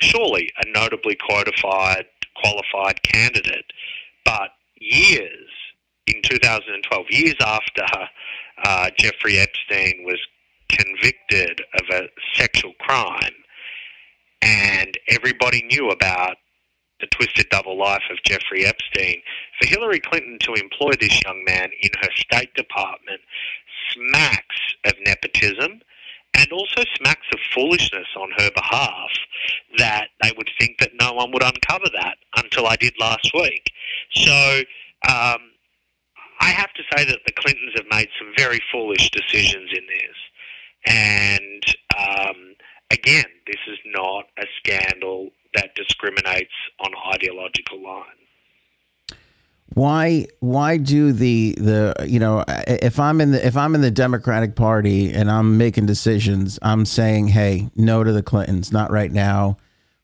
surely 0.00 0.48
a 0.64 0.68
notably 0.70 1.16
qualified, 1.16 2.06
qualified 2.36 3.02
candidate, 3.02 3.66
but 4.24 4.50
years 4.76 5.50
in 6.06 6.22
2012, 6.22 7.06
years 7.10 7.34
after 7.40 7.86
uh, 8.64 8.90
Jeffrey 8.96 9.38
Epstein 9.38 10.04
was 10.04 10.18
convicted 10.70 11.62
of 11.74 11.84
a 11.90 12.08
sexual 12.34 12.72
crime, 12.80 13.34
and 14.42 14.96
everybody 15.08 15.62
knew 15.64 15.90
about 15.90 16.36
the 17.00 17.06
twisted 17.08 17.48
double 17.50 17.78
life 17.78 18.02
of 18.10 18.22
Jeffrey 18.24 18.64
Epstein. 18.64 19.22
For 19.60 19.68
Hillary 19.68 20.00
Clinton 20.00 20.38
to 20.40 20.54
employ 20.54 20.92
this 21.00 21.22
young 21.24 21.42
man 21.44 21.70
in 21.82 21.90
her 22.00 22.10
State 22.14 22.52
Department 22.54 23.20
smacks 23.92 24.56
of 24.84 24.92
nepotism 25.04 25.80
and 26.34 26.52
also 26.52 26.82
smacks 26.96 27.26
of 27.32 27.40
foolishness 27.54 28.06
on 28.16 28.30
her 28.38 28.50
behalf 28.54 29.10
that 29.78 30.08
they 30.22 30.32
would 30.36 30.50
think 30.60 30.78
that 30.78 30.92
no 31.00 31.12
one 31.12 31.32
would 31.32 31.42
uncover 31.42 31.86
that 31.94 32.16
until 32.36 32.66
I 32.66 32.76
did 32.76 32.94
last 33.00 33.30
week. 33.34 33.72
So 34.12 34.62
um, 35.08 35.40
I 36.40 36.50
have 36.50 36.72
to 36.74 36.82
say 36.96 37.04
that 37.04 37.20
the 37.26 37.32
Clintons 37.32 37.72
have 37.76 37.86
made 37.90 38.08
some 38.18 38.32
very 38.36 38.60
foolish 38.72 39.10
decisions 39.10 39.70
in 39.72 39.84
this. 39.86 40.16
And 40.86 41.64
um, 41.98 42.54
again, 42.90 43.24
this 43.46 43.60
is 43.68 43.78
not 43.86 44.24
a 44.38 44.46
scandal 44.58 45.30
that 45.54 45.74
discriminates 45.74 46.52
on 46.80 46.92
ideological 47.12 47.82
lines. 47.82 48.20
Why 49.74 50.26
why 50.40 50.78
do 50.78 51.12
the 51.12 51.54
the 51.56 51.94
you 52.08 52.18
know 52.18 52.44
if 52.48 52.98
I'm 52.98 53.20
in 53.20 53.30
the 53.30 53.46
if 53.46 53.56
I'm 53.56 53.76
in 53.76 53.82
the 53.82 53.90
Democratic 53.90 54.56
Party 54.56 55.12
and 55.12 55.30
I'm 55.30 55.58
making 55.58 55.86
decisions, 55.86 56.58
I'm 56.60 56.84
saying, 56.84 57.28
hey, 57.28 57.70
no 57.76 58.02
to 58.02 58.12
the 58.12 58.22
Clintons, 58.22 58.72
not 58.72 58.90
right 58.90 59.12
now. 59.12 59.58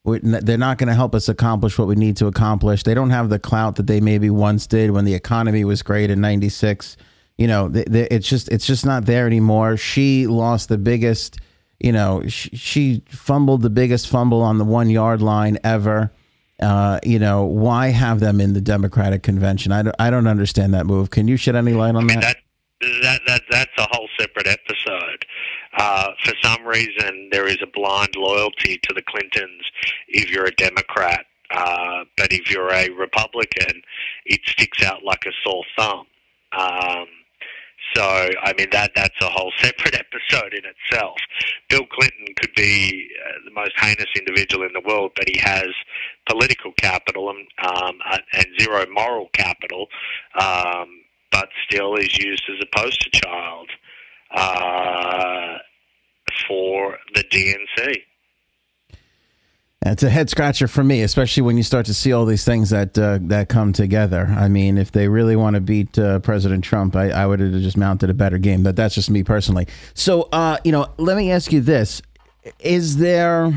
They're 0.05 0.57
not 0.57 0.79
going 0.79 0.87
to 0.87 0.95
help 0.95 1.17
us 1.17 1.29
accomplish 1.29 1.79
what 1.79 1.89
we 1.89 1.97
need 1.97 2.17
to 2.19 2.29
accomplish. 2.29 2.85
They 2.85 2.95
don't 2.95 3.11
have 3.11 3.29
the 3.29 3.41
clout 3.41 3.75
that 3.75 3.89
they 3.89 4.01
maybe 4.01 4.31
once 4.31 4.69
did 4.69 4.93
when 4.93 5.05
the 5.05 5.15
economy 5.15 5.65
was 5.65 5.83
great 5.83 6.11
in 6.11 6.21
'96. 6.21 6.97
You 7.39 7.47
know, 7.47 7.69
they, 7.69 7.85
they, 7.85 8.09
it's 8.09 8.29
just 8.29 8.49
it's 8.51 8.67
just 8.67 8.87
not 8.87 9.05
there 9.05 9.27
anymore. 9.27 9.77
She 9.77 10.27
lost 10.27 10.69
the 10.69 10.79
biggest. 10.79 11.39
You 11.79 11.93
know, 11.93 12.27
she, 12.27 12.57
she 12.57 13.03
fumbled 13.07 13.61
the 13.61 13.69
biggest 13.69 14.09
fumble 14.09 14.41
on 14.41 14.57
the 14.57 14.65
one 14.65 14.89
yard 14.89 15.21
line 15.21 15.59
ever. 15.63 16.11
Uh, 16.59 16.99
you 17.03 17.19
know, 17.19 17.45
why 17.45 17.89
have 17.89 18.19
them 18.21 18.41
in 18.41 18.55
the 18.55 18.63
Democratic 18.63 19.23
convention? 19.23 19.73
I 19.73 19.83
don't, 19.83 19.97
I 19.99 20.09
don't 20.09 20.27
understand 20.27 20.73
that 20.73 20.87
move. 20.87 21.11
Can 21.11 21.29
you 21.29 21.37
shed 21.37 21.55
any 21.55 21.75
light 21.75 21.91
on 21.91 21.97
I 21.97 22.01
mean, 22.01 22.21
that? 22.21 22.39
that? 22.81 23.01
That, 23.03 23.21
that? 23.27 23.43
That's 23.51 23.73
a 23.79 23.87
whole 23.91 24.09
separate 24.19 24.47
episode. 24.47 25.27
Uh, 25.77 26.13
for 26.25 26.33
some 26.43 26.65
reason, 26.65 27.29
there 27.31 27.47
is 27.47 27.59
a 27.63 27.67
blind 27.67 28.17
loyalty 28.17 28.79
to 28.83 28.95
the 28.95 29.03
Clintons 29.03 29.71
if 30.09 30.31
you're 30.31 30.47
a 30.47 30.55
Democrat. 30.55 31.27
Uh, 31.55 32.05
but 32.17 32.33
if 32.33 32.51
you're 32.51 32.73
a 32.73 32.89
Republican, 32.91 33.83
it 34.25 34.41
sticks 34.47 34.83
out 34.83 35.05
like 35.05 35.25
a 35.27 35.33
sore 35.45 35.65
thumb. 35.79 36.07
Um, 36.53 37.07
so, 37.95 38.03
I 38.03 38.53
mean, 38.59 38.69
that 38.73 38.93
that's 38.95 39.21
a 39.21 39.29
whole 39.29 39.53
separate 39.59 39.95
episode 39.99 40.55
in 40.55 40.63
itself. 40.65 41.17
Bill 41.69 41.87
Clinton 41.87 42.27
could 42.37 42.55
be 42.55 43.09
uh, 43.25 43.33
the 43.45 43.53
most 43.53 43.73
heinous 43.79 44.11
individual 44.17 44.65
in 44.65 44.73
the 44.73 44.83
world, 44.87 45.13
but 45.17 45.29
he 45.29 45.39
has 45.39 45.69
political 46.29 46.73
capital 46.73 47.31
and, 47.31 47.47
um, 47.65 47.99
and 48.33 48.47
zero 48.61 48.85
moral 48.93 49.29
capital, 49.33 49.87
um, 50.41 51.03
but 51.31 51.49
still 51.69 51.95
is 51.95 52.17
used 52.19 52.43
as 52.49 52.63
a 52.63 52.79
poster 52.79 53.11
child 53.11 53.69
uh, 54.35 55.59
for 56.49 56.99
the 57.15 57.25
DNC. 57.25 58.03
It's 59.93 60.03
a 60.03 60.11
head 60.11 60.31
scratcher 60.31 60.69
for 60.69 60.83
me, 60.85 61.03
especially 61.03 61.43
when 61.43 61.57
you 61.57 61.63
start 61.63 61.87
to 61.87 61.95
see 61.95 62.13
all 62.13 62.25
these 62.25 62.45
things 62.45 62.71
that 62.71 62.99
uh, 62.99 63.19
that 63.23 63.49
come 63.49 63.73
together. 63.73 64.27
I 64.37 64.49
mean, 64.49 64.79
if 64.79 64.93
they 64.93 65.09
really 65.09 65.37
want 65.37 65.55
to 65.55 65.61
beat 65.61 65.99
uh, 65.99 66.19
President 66.21 66.65
Trump, 66.65 66.97
I, 66.97 67.11
I 67.11 67.27
would 67.27 67.41
have 67.41 67.53
just 67.53 67.77
mounted 67.77 68.11
a 68.11 68.15
better 68.15 68.39
game. 68.39 68.63
But 68.63 68.77
that's 68.77 68.95
just 68.95 69.11
me 69.11 69.23
personally. 69.23 69.67
So, 69.95 70.29
uh, 70.33 70.59
you 70.65 70.73
know, 70.73 70.89
let 70.99 71.17
me 71.17 71.31
ask 71.31 71.53
you 71.53 71.61
this: 71.61 72.03
Is 72.61 72.97
there 72.99 73.53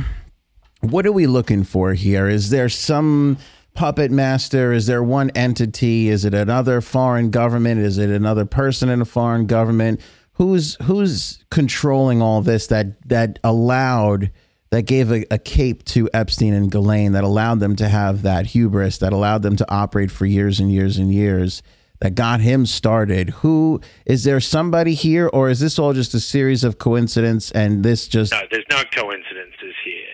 what 0.82 1.06
are 1.06 1.12
we 1.12 1.28
looking 1.28 1.64
for 1.64 1.94
here? 1.94 2.28
Is 2.28 2.50
there 2.50 2.70
some 2.70 3.38
puppet 3.74 4.12
master? 4.12 4.72
Is 4.72 4.88
there 4.88 5.04
one 5.04 5.30
entity? 5.32 6.10
Is 6.10 6.26
it 6.26 6.34
another 6.34 6.82
foreign 6.82 7.32
government? 7.32 7.82
Is 7.82 7.98
it 7.98 8.10
another 8.10 8.46
person 8.46 8.90
in 8.90 9.02
a 9.02 9.06
foreign 9.06 9.46
government? 9.46 10.00
Who's 10.34 10.76
who's 10.84 11.44
controlling 11.50 12.22
all 12.22 12.42
this 12.42 12.68
that 12.68 13.08
that 13.10 13.40
allowed? 13.44 14.32
That 14.72 14.84
gave 14.84 15.12
a, 15.12 15.26
a, 15.32 15.38
cape 15.40 15.84
to 15.84 16.10
Epstein 16.14 16.54
and 16.54 16.72
Ghislaine 16.72 17.14
that 17.14 17.24
allowed 17.24 17.60
them 17.60 17.76
to 17.78 17.90
have 17.90 18.22
that 18.22 18.48
hubris, 18.48 19.00
that 19.00 19.14
allowed 19.14 19.42
them 19.42 19.56
to 19.56 19.66
operate 19.72 20.12
for 20.12 20.26
years 20.26 20.60
and 20.60 20.72
years 20.72 20.98
and 20.98 21.12
years, 21.12 21.64
that 22.02 22.16
got 22.16 22.40
him 22.40 22.66
started. 22.66 23.30
Who 23.30 23.82
is 24.06 24.24
there 24.24 24.40
somebody 24.40 24.94
here, 24.94 25.28
or 25.28 25.50
is 25.50 25.60
this 25.60 25.80
all 25.80 25.94
just 25.94 26.14
a 26.14 26.20
series 26.20 26.64
of 26.64 26.78
coincidence 26.78 27.52
and 27.52 27.84
this 27.84 28.08
just. 28.08 28.32
No, 28.32 28.42
there's 28.50 28.66
no 28.70 28.84
coincidences 28.94 29.76
here. 29.84 30.06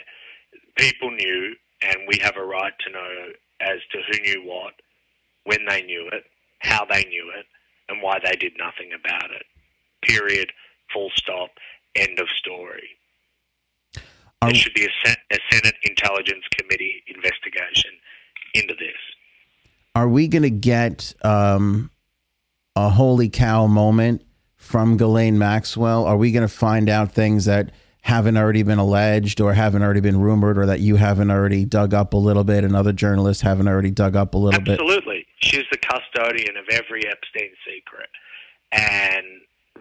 People 0.77 1.11
knew, 1.11 1.55
and 1.81 1.97
we 2.07 2.17
have 2.21 2.37
a 2.37 2.43
right 2.43 2.73
to 2.85 2.91
know 2.91 3.31
as 3.61 3.79
to 3.91 3.99
who 4.09 4.21
knew 4.23 4.47
what, 4.47 4.73
when 5.43 5.59
they 5.67 5.83
knew 5.83 6.09
it, 6.11 6.23
how 6.59 6.85
they 6.85 7.03
knew 7.05 7.31
it, 7.37 7.45
and 7.89 8.01
why 8.01 8.19
they 8.23 8.35
did 8.35 8.53
nothing 8.57 8.91
about 8.97 9.31
it. 9.31 9.45
Period. 10.01 10.51
Full 10.93 11.11
stop. 11.15 11.51
End 11.95 12.19
of 12.19 12.27
story. 12.29 12.89
There 14.47 14.55
should 14.55 14.73
be 14.73 14.85
a, 14.85 15.09
a 15.31 15.37
Senate 15.51 15.75
Intelligence 15.83 16.43
Committee 16.57 17.03
investigation 17.07 17.91
into 18.53 18.73
this. 18.75 18.95
Are 19.95 20.09
we 20.09 20.27
going 20.27 20.43
to 20.43 20.49
get 20.49 21.13
um, 21.23 21.89
a 22.75 22.89
holy 22.89 23.29
cow 23.29 23.67
moment 23.67 24.23
from 24.57 24.97
Ghislaine 24.97 25.37
Maxwell? 25.37 26.05
Are 26.05 26.17
we 26.17 26.31
going 26.31 26.47
to 26.47 26.53
find 26.53 26.89
out 26.89 27.11
things 27.11 27.45
that 27.45 27.71
haven't 28.01 28.37
already 28.37 28.61
been 28.61 28.77
alleged 28.77 29.41
or 29.41 29.53
haven't 29.53 29.81
already 29.81 29.99
been 29.99 30.19
rumored 30.19 30.57
or 30.59 30.65
that 30.67 30.79
you 30.79 30.95
haven't 30.95 31.31
already 31.31 31.65
dug 31.65 31.93
up 31.93 32.13
a 32.13 32.17
little 32.17 32.43
bit 32.43 32.63
and 32.63 32.75
other 32.75 32.93
journalists 32.93 33.41
haven't 33.41 33.67
already 33.67 33.89
dug 33.89 34.15
up 34.15 34.35
a 34.35 34.37
little 34.37 34.59
Absolutely. 34.59 34.85
bit? 34.85 34.95
Absolutely. 34.95 35.25
She's 35.39 35.65
the 35.71 35.77
custodian 35.77 36.57
of 36.57 36.65
every 36.69 37.07
Epstein 37.07 37.49
secret. 37.65 38.09
And 38.71 39.25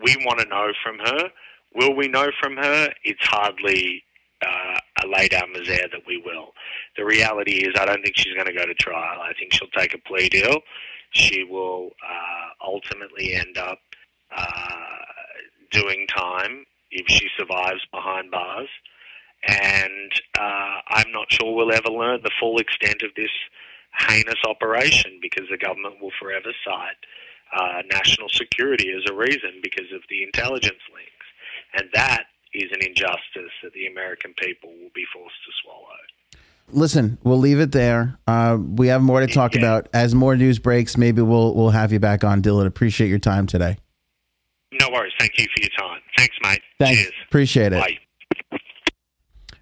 we 0.03 0.17
want 0.25 0.41
to 0.41 0.47
know 0.47 0.73
from 0.83 0.99
her. 1.01 1.31
Will 1.75 1.95
we 1.95 2.09
know 2.09 2.31
from 2.41 2.57
her? 2.57 2.89
It's 3.03 3.25
hardly 3.27 4.05
uh, 4.47 5.05
a 5.05 5.07
lay 5.07 5.29
down 5.29 5.53
misere 5.55 5.91
that 5.91 6.07
we 6.07 6.23
will. 6.25 6.53
The 6.97 7.05
reality 7.05 7.67
is, 7.67 7.75
I 7.79 7.85
don't 7.87 8.03
think 8.03 8.17
she's 8.17 8.35
going 8.35 8.47
to 8.47 8.53
go 8.53 8.67
to 8.67 8.75
trial. 8.75 9.21
I 9.21 9.33
think 9.39 9.53
she'll 9.53 9.69
take 9.77 9.95
a 9.95 9.99
plea 9.99 10.29
deal. 10.29 10.61
She 11.11 11.45
will 11.45 11.91
uh, 12.03 12.67
ultimately 12.67 13.35
end 13.35 13.57
up 13.59 13.79
uh, 14.37 15.05
doing 15.71 16.07
time 16.09 16.65
if 16.91 17.07
she 17.09 17.29
survives 17.39 17.85
behind 17.93 18.31
bars. 18.31 18.69
And 19.47 20.11
uh, 20.39 20.79
I'm 20.89 21.13
not 21.13 21.31
sure 21.31 21.55
we'll 21.55 21.73
ever 21.73 21.91
learn 21.91 22.21
the 22.23 22.31
full 22.41 22.59
extent 22.59 23.03
of 23.03 23.11
this 23.17 23.31
heinous 24.09 24.41
operation 24.49 25.19
because 25.21 25.47
the 25.51 25.59
government 25.59 26.01
will 26.01 26.13
forever 26.19 26.53
cite 26.65 26.97
uh, 27.55 27.83
national 27.91 28.29
security 28.29 28.91
as 28.91 29.09
a 29.11 29.15
reason 29.15 29.61
because 29.63 29.93
of 29.95 30.03
the 30.09 30.23
intelligence 30.23 30.83
links. 30.93 31.27
And 31.75 31.89
that 31.93 32.25
is 32.55 32.71
an 32.73 32.87
injustice 32.87 33.53
that 33.63 33.73
the 33.73 33.87
American 33.87 34.35
people 34.35 34.71
will 34.71 34.91
be 34.95 35.05
forced 35.13 35.37
to 35.45 35.53
swallow. 35.63 35.85
Listen, 36.73 37.19
we'll 37.23 37.39
leave 37.39 37.61
it 37.61 37.73
there. 37.73 38.19
Uh, 38.27 38.57
we 38.59 38.89
have 38.89 39.03
more 39.03 39.21
to 39.21 39.27
talk 39.27 39.55
yeah. 39.55 39.61
about. 39.61 39.89
As 39.93 40.15
more 40.15 40.37
news 40.37 40.59
breaks, 40.59 40.97
maybe 40.97 41.21
we'll 41.21 41.55
we'll 41.55 41.71
have 41.71 41.93
you 41.93 42.01
back 42.01 42.25
on, 42.25 42.43
Dylan. 42.43 42.67
Appreciate 42.67 43.09
your 43.09 43.19
time 43.19 43.47
today. 43.47 43.77
No 44.81 44.89
worries. 44.91 45.13
Thank 45.19 45.39
you 45.39 45.47
for 45.55 45.63
your 45.63 45.71
time. 45.79 46.01
Thanks, 46.17 46.37
mate. 46.43 46.63
Thanks. 46.79 47.03
Cheers. 47.03 47.15
Appreciate 47.29 47.73
it. 47.73 47.81
Bye. 47.81 47.99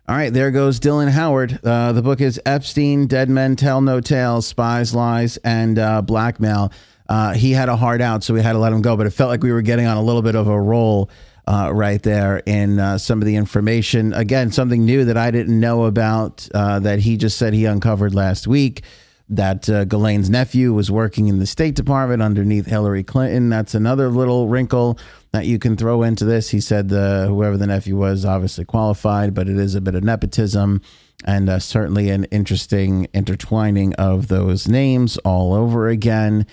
All 0.09 0.17
right, 0.17 0.33
there 0.33 0.51
goes 0.51 0.81
Dylan 0.81 1.11
Howard. 1.11 1.61
Uh, 1.65 1.93
the 1.93 2.03
book 2.03 2.21
is 2.21 2.41
Epstein, 2.45 3.07
Dead 3.07 3.31
Men 3.31 3.57
Tell 3.57 3.81
No 3.81 4.01
Tales, 4.01 4.47
Spies, 4.47 4.95
Lies, 4.95 5.37
and 5.39 5.79
uh, 5.79 6.03
Blackmail. 6.03 6.73
Uh, 7.09 7.35
he 7.35 7.53
had 7.53 7.69
a 7.69 7.77
hard 7.77 8.03
out, 8.03 8.25
so 8.25 8.35
we 8.35 8.43
had 8.43 8.53
to 8.53 8.59
let 8.59 8.73
him 8.73 8.83
go, 8.83 8.97
but 8.97 9.07
it 9.07 9.11
felt 9.11 9.29
like 9.29 9.43
we 9.43 9.53
were 9.53 9.63
getting 9.63 9.87
on 9.87 9.97
a 9.97 10.03
little 10.03 10.23
bit 10.23 10.35
of 10.35 10.49
a 10.49 10.61
roll 10.61 11.09
uh, 11.47 11.71
right 11.73 12.03
there 12.03 12.43
in 12.47 12.79
uh, 12.79 12.99
some 12.99 13.21
of 13.21 13.27
the 13.27 13.37
information. 13.37 14.13
Again, 14.13 14.53
something 14.53 14.85
new 14.85 15.05
that 15.05 15.17
I 15.17 15.31
didn't 15.31 15.59
know 15.59 15.85
about 15.85 16.49
uh, 16.55 16.79
that 16.81 17.01
he 17.01 17.17
just 17.17 17.39
said 17.39 17.53
he 17.53 17.65
uncovered 17.65 18.15
last 18.15 18.47
week. 18.47 18.83
That 19.29 19.69
uh, 19.71 19.87
Ghislaine's 19.87 20.29
nephew 20.29 20.75
was 20.75 20.91
working 20.91 21.29
in 21.29 21.39
the 21.39 21.47
State 21.47 21.75
Department 21.75 22.21
underneath 22.21 22.67
Hillary 22.67 23.03
Clinton. 23.03 23.49
That's 23.49 23.75
another 23.75 24.09
little 24.09 24.49
wrinkle 24.49 24.99
that 25.31 25.47
you 25.47 25.59
can 25.59 25.77
throw 25.77 26.03
into 26.03 26.27
this. 26.27 26.51
He 26.51 26.61
said 26.61 26.91
the, 26.91 27.27
whoever 27.29 27.57
the 27.57 27.67
nephew 27.67 27.97
was 27.97 28.27
obviously 28.27 28.67
qualified, 28.67 29.33
but 29.33 29.49
it 29.49 29.57
is 29.57 29.75
a 29.75 29.81
bit 29.81 29.95
of 29.95 30.05
nepotism 30.05 30.83
and 31.25 31.49
uh, 31.49 31.59
certainly 31.59 32.11
an 32.11 32.25
interesting 32.25 33.07
intertwining 33.15 33.95
of 33.95 34.29
those 34.29 34.69
names 34.69 35.17
all 35.19 35.55
over 35.55 35.89
again. 35.89 36.47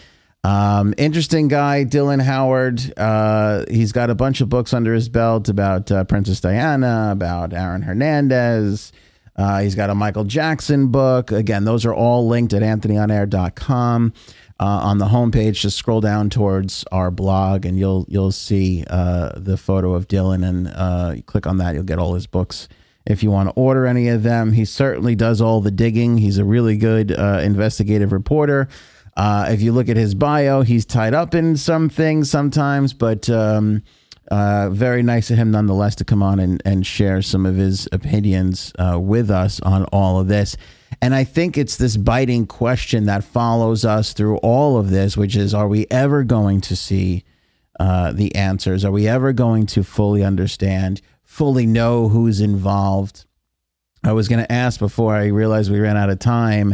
Um, 0.43 0.93
interesting 0.97 1.47
guy, 1.49 1.83
Dylan 1.83 2.21
Howard. 2.21 2.93
Uh, 2.97 3.65
he's 3.69 3.91
got 3.91 4.09
a 4.09 4.15
bunch 4.15 4.41
of 4.41 4.49
books 4.49 4.73
under 4.73 4.93
his 4.93 5.09
belt 5.09 5.49
about 5.49 5.91
uh, 5.91 6.03
Princess 6.05 6.39
Diana, 6.39 7.09
about 7.11 7.53
Aaron 7.53 7.81
Hernandez. 7.81 8.91
Uh, 9.35 9.59
he's 9.61 9.75
got 9.75 9.89
a 9.89 9.95
Michael 9.95 10.23
Jackson 10.25 10.87
book. 10.87 11.31
Again, 11.31 11.63
those 11.65 11.85
are 11.85 11.93
all 11.93 12.27
linked 12.27 12.53
at 12.53 12.61
anthonyonair.com. 12.61 14.13
Uh, 14.61 14.65
on 14.65 14.97
the 14.97 15.05
homepage, 15.05 15.61
just 15.61 15.77
scroll 15.77 16.01
down 16.01 16.29
towards 16.29 16.83
our 16.91 17.09
blog, 17.09 17.65
and 17.65 17.79
you'll 17.79 18.05
you'll 18.09 18.33
see 18.33 18.83
uh, 18.89 19.31
the 19.37 19.55
photo 19.55 19.93
of 19.93 20.09
Dylan, 20.09 20.45
and 20.45 20.67
uh, 20.67 21.15
click 21.25 21.47
on 21.47 21.57
that. 21.59 21.75
You'll 21.75 21.85
get 21.85 21.97
all 21.97 22.13
his 22.13 22.27
books 22.27 22.67
if 23.05 23.23
you 23.23 23.31
want 23.31 23.47
to 23.47 23.55
order 23.55 23.85
any 23.87 24.09
of 24.09 24.23
them. 24.23 24.51
He 24.51 24.65
certainly 24.65 25.15
does 25.15 25.39
all 25.39 25.61
the 25.61 25.71
digging. 25.71 26.17
He's 26.17 26.37
a 26.37 26.43
really 26.43 26.75
good 26.75 27.17
uh, 27.17 27.39
investigative 27.41 28.11
reporter. 28.11 28.67
Uh, 29.19 29.47
if 29.49 29.61
you 29.61 29.73
look 29.73 29.89
at 29.89 29.97
his 29.97 30.15
bio, 30.15 30.61
he's 30.61 30.85
tied 30.85 31.13
up 31.13 31.35
in 31.35 31.57
some 31.57 31.89
things 31.89 32.31
sometimes, 32.31 32.93
but 32.93 33.29
um, 33.29 33.83
uh, 34.31 34.69
very 34.69 35.03
nice 35.03 35.29
of 35.29 35.35
him 35.35 35.51
nonetheless 35.51 35.93
to 35.93 36.05
come 36.05 36.23
on 36.23 36.39
and, 36.39 36.61
and 36.63 36.87
share 36.87 37.21
some 37.21 37.45
of 37.45 37.57
his 37.57 37.85
opinions 37.91 38.71
uh, 38.79 38.97
with 38.97 39.29
us 39.29 39.59
on 39.59 39.83
all 39.91 40.21
of 40.21 40.29
this. 40.29 40.55
And 41.01 41.13
I 41.13 41.25
think 41.25 41.57
it's 41.57 41.75
this 41.75 41.97
biting 41.97 42.47
question 42.47 43.07
that 43.07 43.25
follows 43.25 43.83
us 43.83 44.13
through 44.13 44.37
all 44.37 44.77
of 44.77 44.89
this, 44.89 45.17
which 45.17 45.35
is 45.35 45.53
are 45.53 45.67
we 45.67 45.85
ever 45.91 46.23
going 46.23 46.61
to 46.61 46.75
see 46.77 47.25
uh, 47.77 48.13
the 48.13 48.33
answers? 48.35 48.85
Are 48.85 48.91
we 48.91 49.05
ever 49.05 49.33
going 49.33 49.65
to 49.65 49.83
fully 49.83 50.23
understand, 50.23 51.01
fully 51.25 51.65
know 51.65 52.07
who's 52.07 52.39
involved? 52.39 53.25
I 54.01 54.13
was 54.13 54.29
going 54.29 54.45
to 54.45 54.49
ask 54.49 54.79
before 54.79 55.13
I 55.13 55.25
realized 55.25 55.69
we 55.69 55.81
ran 55.81 55.97
out 55.97 56.09
of 56.09 56.19
time. 56.19 56.73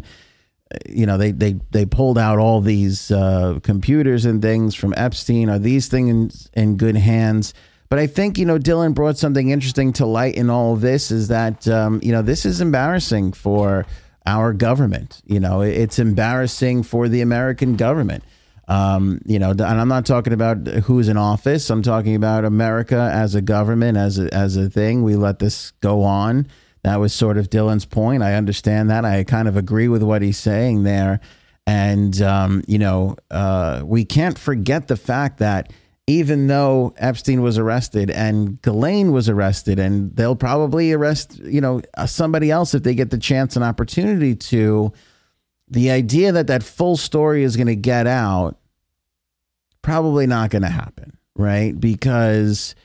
You 0.90 1.06
know, 1.06 1.18
they 1.18 1.32
they 1.32 1.54
they 1.72 1.86
pulled 1.86 2.18
out 2.18 2.40
all 2.40 2.62
these 2.62 3.12
uh, 3.12 3.60
computers 3.64 4.26
and 4.26 4.42
things 4.42 4.76
from 4.76 4.94
Epstein. 4.98 5.50
Are 5.50 5.60
these 5.60 5.88
things 5.88 6.50
in 6.54 6.78
good 6.78 6.96
hands? 6.96 7.54
But 7.90 8.00
I 8.00 8.08
think 8.08 8.38
you 8.38 8.46
know 8.46 8.58
Dylan 8.58 8.94
brought 8.94 9.18
something 9.18 9.50
interesting 9.50 9.94
to 9.94 10.06
light 10.06 10.36
in 10.36 10.50
all 10.50 10.74
of 10.74 10.82
this. 10.82 11.12
Is 11.12 11.28
that 11.30 11.68
um, 11.68 12.00
you 12.04 12.12
know 12.12 12.22
this 12.22 12.46
is 12.46 12.62
embarrassing 12.62 13.34
for 13.34 13.86
our 14.26 14.54
government. 14.54 15.22
You 15.26 15.40
know, 15.40 15.62
it's 15.62 16.00
embarrassing 16.00 16.84
for 16.84 17.08
the 17.08 17.22
American 17.22 17.76
government. 17.76 18.24
Um, 18.68 19.22
you 19.26 19.38
know, 19.38 19.52
and 19.52 19.62
I'm 19.62 19.88
not 19.88 20.06
talking 20.06 20.34
about 20.34 20.66
who's 20.68 21.08
in 21.08 21.18
office. 21.18 21.70
I'm 21.70 21.84
talking 21.84 22.16
about 22.16 22.46
America 22.46 23.12
as 23.14 23.36
a 23.36 23.42
government, 23.42 23.98
as 23.98 24.18
a, 24.18 24.34
as 24.34 24.58
a 24.58 24.70
thing. 24.70 25.04
We 25.04 25.16
let 25.16 25.38
this 25.40 25.72
go 25.82 26.02
on. 26.02 26.48
That 26.86 27.00
was 27.00 27.16
sort 27.16 27.40
of 27.40 27.50
Dylan's 27.50 27.84
point. 27.84 28.22
I 28.22 28.36
understand 28.36 28.92
that. 28.92 29.06
I 29.06 29.24
kind 29.24 29.48
of 29.48 29.58
agree 29.58 29.88
with 29.88 30.04
what 30.04 30.22
he's 30.22 30.38
saying 30.38 30.84
there. 30.84 31.20
And, 31.66 32.22
um, 32.22 32.62
you 32.68 32.78
know, 32.78 33.16
uh, 33.32 33.82
we 33.84 34.06
can't 34.06 34.38
forget 34.38 34.88
the 34.88 34.96
fact 34.96 35.40
that 35.40 35.74
even 36.06 36.46
though 36.46 36.94
Epstein 36.98 37.42
was 37.42 37.58
arrested 37.58 38.12
and 38.12 38.62
Ghislaine 38.62 39.12
was 39.12 39.28
arrested, 39.28 39.80
and 39.80 40.16
they'll 40.16 40.36
probably 40.36 40.94
arrest, 40.94 41.40
you 41.40 41.60
know, 41.60 41.82
somebody 42.06 42.52
else 42.52 42.76
if 42.76 42.84
they 42.84 42.94
get 42.94 43.10
the 43.10 43.18
chance 43.18 43.56
and 43.56 43.66
opportunity 43.66 44.36
to, 44.36 44.94
the 45.68 45.90
idea 45.90 46.34
that 46.34 46.46
that 46.46 46.62
full 46.62 46.98
story 46.98 47.42
is 47.42 47.58
going 47.58 47.66
to 47.66 47.76
get 47.76 48.06
out, 48.06 48.60
probably 49.82 50.28
not 50.28 50.52
going 50.52 50.62
to 50.62 50.68
happen, 50.68 51.18
right? 51.36 51.80
Because 51.80 52.76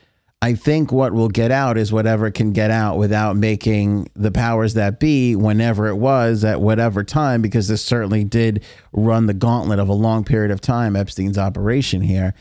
I 0.43 0.55
think 0.55 0.91
what 0.91 1.13
will 1.13 1.29
get 1.29 1.51
out 1.51 1.77
is 1.77 1.93
whatever 1.93 2.31
can 2.31 2.51
get 2.51 2.71
out 2.71 2.97
without 2.97 3.35
making 3.35 4.07
the 4.15 4.31
powers 4.31 4.73
that 4.73 4.99
be, 4.99 5.35
whenever 5.35 5.87
it 5.87 5.97
was, 5.97 6.43
at 6.43 6.59
whatever 6.59 7.03
time, 7.03 7.43
because 7.43 7.67
this 7.67 7.83
certainly 7.83 8.23
did 8.23 8.63
run 8.91 9.27
the 9.27 9.35
gauntlet 9.35 9.77
of 9.77 9.87
a 9.87 9.93
long 9.93 10.23
period 10.23 10.49
of 10.49 10.59
time, 10.59 10.95
Epstein's 10.95 11.37
operation 11.37 12.01
here. 12.01 12.33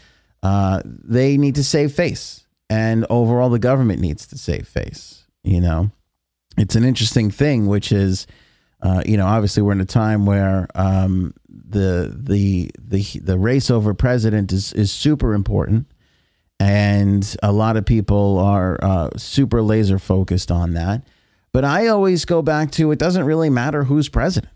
Uh, 0.43 0.81
they 0.85 1.37
need 1.37 1.55
to 1.57 1.65
save 1.65 1.93
face. 1.93 2.47
And 2.71 3.05
overall, 3.11 3.51
the 3.51 3.59
government 3.59 4.01
needs 4.01 4.27
to 4.29 4.39
save 4.39 4.67
face. 4.67 5.27
You 5.43 5.61
know, 5.61 5.91
it's 6.57 6.77
an 6.77 6.85
interesting 6.85 7.31
thing, 7.31 7.67
which 7.67 7.93
is, 7.93 8.27
uh, 8.81 9.03
you 9.05 9.19
know, 9.19 9.27
obviously 9.27 9.63
we're 9.63 9.73
in 9.73 9.81
a 9.81 9.85
time 9.85 10.25
where 10.25 10.69
um, 10.75 11.35
the 11.49 12.17
the 12.19 12.71
the 12.79 13.03
the 13.21 13.39
race 13.39 13.71
over 13.71 13.93
president 13.93 14.53
is 14.53 14.73
is 14.73 14.91
super 14.91 15.35
important 15.35 15.87
and 16.61 17.37
a 17.43 17.51
lot 17.51 17.79
of 17.79 17.87
people 17.87 18.39
are 18.39 18.79
uh, 18.83 19.09
super 19.17 19.63
laser 19.63 19.99
focused 19.99 20.51
on 20.51 20.75
that. 20.75 21.03
But 21.53 21.65
I 21.65 21.89
always 21.89 22.27
go 22.27 22.43
back 22.43 22.71
to 22.73 22.93
it 22.93 22.99
doesn't 22.99 23.25
really 23.25 23.51
matter 23.51 23.83
who's 23.83 24.09
president, 24.09 24.53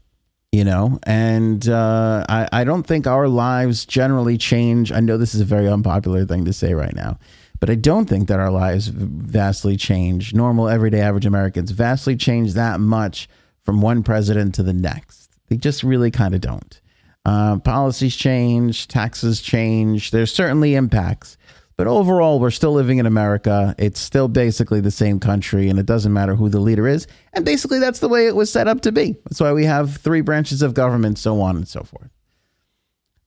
you 0.53 0.65
know, 0.65 1.01
and 1.05 1.67
uh, 1.67 2.25
I, 2.29 2.49
I 2.53 2.65
don't 2.65 2.87
think 2.87 3.07
our 3.07 3.27
lives 3.27 3.85
generally 3.87 4.37
change. 4.37 4.93
I 4.93 5.01
know 5.01 5.17
this 5.17 5.35
is 5.35 5.41
a 5.41 5.47
very 5.47 5.67
unpopular 5.67 6.25
thing 6.27 6.45
to 6.45 6.53
say 6.53 6.75
right 6.75 6.95
now, 6.95 7.19
but 7.59 7.71
I 7.71 7.75
don't 7.75 8.07
think 8.07 8.29
that 8.29 8.39
our 8.39 8.51
lives 8.51 8.89
vastly 8.89 9.77
change. 9.77 10.35
Normal, 10.35 10.69
everyday, 10.69 11.01
average 11.01 11.27
Americans 11.27 11.71
vastly 11.73 12.17
change 12.17 12.53
that 12.53 12.79
much 12.79 13.29
from 13.65 13.81
one 13.81 14.03
president 14.03 14.55
to 14.57 14.63
the 14.63 14.75
next. 14.75 15.31
They 15.49 15.57
just 15.57 15.83
really 15.83 16.11
kind 16.11 16.35
of 16.35 16.43
don't. 16.43 16.81
Uh, 17.25 17.59
policies 17.59 18.15
change, 18.15 18.87
taxes 18.87 19.41
change. 19.41 20.11
There's 20.11 20.33
certainly 20.33 20.75
impacts 20.75 21.39
but 21.77 21.87
overall, 21.87 22.39
we're 22.39 22.51
still 22.51 22.73
living 22.73 22.99
in 22.99 23.07
America. 23.07 23.75
It's 23.79 24.01
still 24.01 24.29
basically 24.29 24.81
the 24.81 24.91
same 24.91 25.19
country, 25.19 25.69
and 25.69 25.79
it 25.79 25.87
doesn't 25.87 26.13
matter 26.13 26.35
who 26.35 26.49
the 26.49 26.61
leader 26.61 26.87
is. 26.87 27.07
And 27.33 27.45
basically, 27.45 27.81
that's 27.81 27.99
the 27.99 28.09
way 28.09 28.27
it 28.27 28.37
was 28.37 28.51
set 28.51 28.69
up 28.69 28.83
to 28.83 28.93
be. 28.93 29.17
That's 29.25 29.41
why 29.41 29.53
we 29.53 29.65
have 29.65 29.97
three 29.97 30.21
branches 30.21 30.63
of 30.63 30.75
government, 30.75 31.19
so 31.19 31.41
on 31.41 31.57
and 31.57 31.67
so 31.67 31.83
forth. 31.83 32.11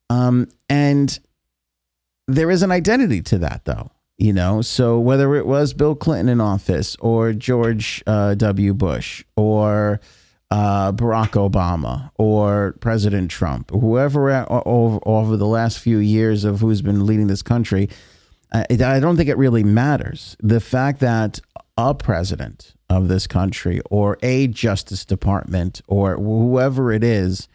Um, 0.10 0.48
and 0.70 1.20
there 2.28 2.50
is 2.50 2.64
an 2.64 2.72
identity 2.72 3.22
to 3.24 3.38
that, 3.40 3.66
though. 3.66 3.92
You 4.18 4.34
know, 4.34 4.62
so 4.62 5.00
whether 5.00 5.36
it 5.36 5.46
was 5.46 5.74
Bill 5.74 5.94
Clinton 5.94 6.30
in 6.30 6.42
office, 6.42 6.96
or 7.00 7.34
George 7.34 8.02
uh, 8.08 8.34
W. 8.34 8.74
Bush, 8.74 9.24
or 9.36 10.00
uh, 10.50 10.92
Barack 10.92 11.32
Obama 11.32 12.10
or 12.16 12.76
President 12.80 13.30
Trump, 13.30 13.70
whoever 13.72 14.32
over, 14.50 15.00
over 15.06 15.38
the 15.38 15.46
last 15.46 15.80
few 15.80 15.98
years 15.98 16.46
of 16.46 16.62
who's 16.62 16.82
been 16.82 17.06
leading 17.06 17.28
this 17.28 17.42
country, 17.42 17.90
I, 18.54 18.66
I 18.70 19.00
don't 19.00 19.18
think 19.18 19.30
it 19.30 19.38
really 19.38 19.64
matters. 19.64 20.38
The 20.40 20.60
fact 20.60 21.00
that 21.02 21.40
a 21.78 21.94
president 21.94 22.74
of 22.90 23.08
this 23.08 23.28
country 23.28 23.82
or 23.90 24.18
a 24.24 24.48
Justice 24.48 25.06
Department 25.06 25.82
or 25.88 26.16
whoever 26.16 26.92
it 26.92 27.04
is 27.04 27.48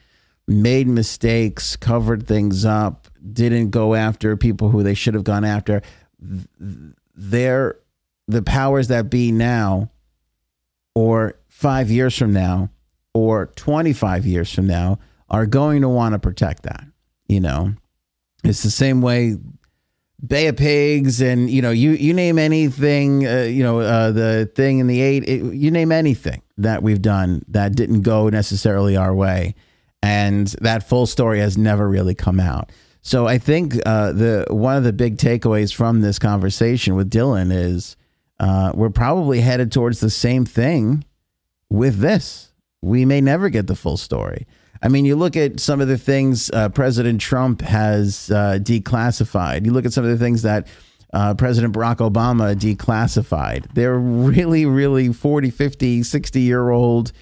made 0.46 0.86
mistakes, 0.86 1.76
covered 1.76 2.26
things 2.26 2.64
up, 2.64 3.08
didn't 3.32 3.70
go 3.70 3.94
after 3.94 4.36
people 4.36 4.70
who 4.70 4.82
they 4.82 4.94
should 4.94 5.14
have 5.14 5.24
gone 5.24 5.44
after. 5.44 5.82
They're 7.14 7.76
the 8.28 8.42
powers 8.42 8.88
that 8.88 9.10
be 9.10 9.32
now, 9.32 9.90
or 10.94 11.34
five 11.48 11.90
years 11.90 12.16
from 12.16 12.32
now, 12.32 12.70
or 13.14 13.46
25 13.56 14.26
years 14.26 14.52
from 14.52 14.66
now, 14.66 14.98
are 15.28 15.46
going 15.46 15.82
to 15.82 15.88
want 15.88 16.12
to 16.12 16.18
protect 16.18 16.64
that. 16.64 16.84
You 17.26 17.40
know, 17.40 17.74
it's 18.44 18.62
the 18.62 18.70
same 18.70 19.00
way 19.00 19.36
Bay 20.24 20.46
of 20.46 20.56
Pigs, 20.56 21.20
and 21.20 21.50
you 21.50 21.60
know, 21.60 21.70
you 21.70 21.90
you 21.92 22.14
name 22.14 22.38
anything, 22.38 23.26
uh, 23.26 23.42
you 23.42 23.62
know, 23.62 23.80
uh, 23.80 24.12
the 24.12 24.50
thing 24.54 24.78
in 24.78 24.86
the 24.86 25.00
eight, 25.00 25.24
it, 25.28 25.42
you 25.54 25.70
name 25.70 25.90
anything 25.90 26.42
that 26.58 26.82
we've 26.82 27.02
done 27.02 27.42
that 27.48 27.74
didn't 27.74 28.02
go 28.02 28.28
necessarily 28.28 28.96
our 28.96 29.12
way, 29.12 29.54
and 30.02 30.48
that 30.60 30.88
full 30.88 31.06
story 31.06 31.40
has 31.40 31.58
never 31.58 31.88
really 31.88 32.14
come 32.14 32.38
out. 32.38 32.70
So 33.02 33.26
I 33.26 33.38
think 33.38 33.74
uh, 33.84 34.12
the 34.12 34.46
one 34.48 34.76
of 34.76 34.84
the 34.84 34.92
big 34.92 35.16
takeaways 35.16 35.74
from 35.74 36.02
this 36.02 36.20
conversation 36.20 36.94
with 36.94 37.10
Dylan 37.10 37.52
is 37.52 37.96
uh, 38.38 38.70
we're 38.74 38.90
probably 38.90 39.40
headed 39.40 39.72
towards 39.72 39.98
the 39.98 40.10
same 40.10 40.44
thing 40.44 41.04
with 41.68 41.98
this. 41.98 42.52
We 42.80 43.04
may 43.04 43.20
never 43.20 43.48
get 43.48 43.66
the 43.66 43.74
full 43.74 43.96
story. 43.96 44.46
I 44.82 44.88
mean, 44.88 45.04
you 45.04 45.14
look 45.14 45.36
at 45.36 45.60
some 45.60 45.80
of 45.80 45.88
the 45.88 45.96
things 45.96 46.50
uh, 46.50 46.68
President 46.68 47.20
Trump 47.20 47.62
has 47.62 48.30
uh, 48.30 48.58
declassified. 48.60 49.64
You 49.64 49.72
look 49.72 49.86
at 49.86 49.92
some 49.92 50.04
of 50.04 50.10
the 50.10 50.18
things 50.18 50.42
that 50.42 50.66
uh, 51.12 51.34
President 51.34 51.74
Barack 51.74 51.98
Obama 51.98 52.56
declassified. 52.56 53.72
They're 53.74 53.98
really, 53.98 54.66
really 54.66 55.12
40, 55.12 55.50
50, 55.50 56.02
60 56.02 56.40
year 56.40 56.70
old 56.70 57.12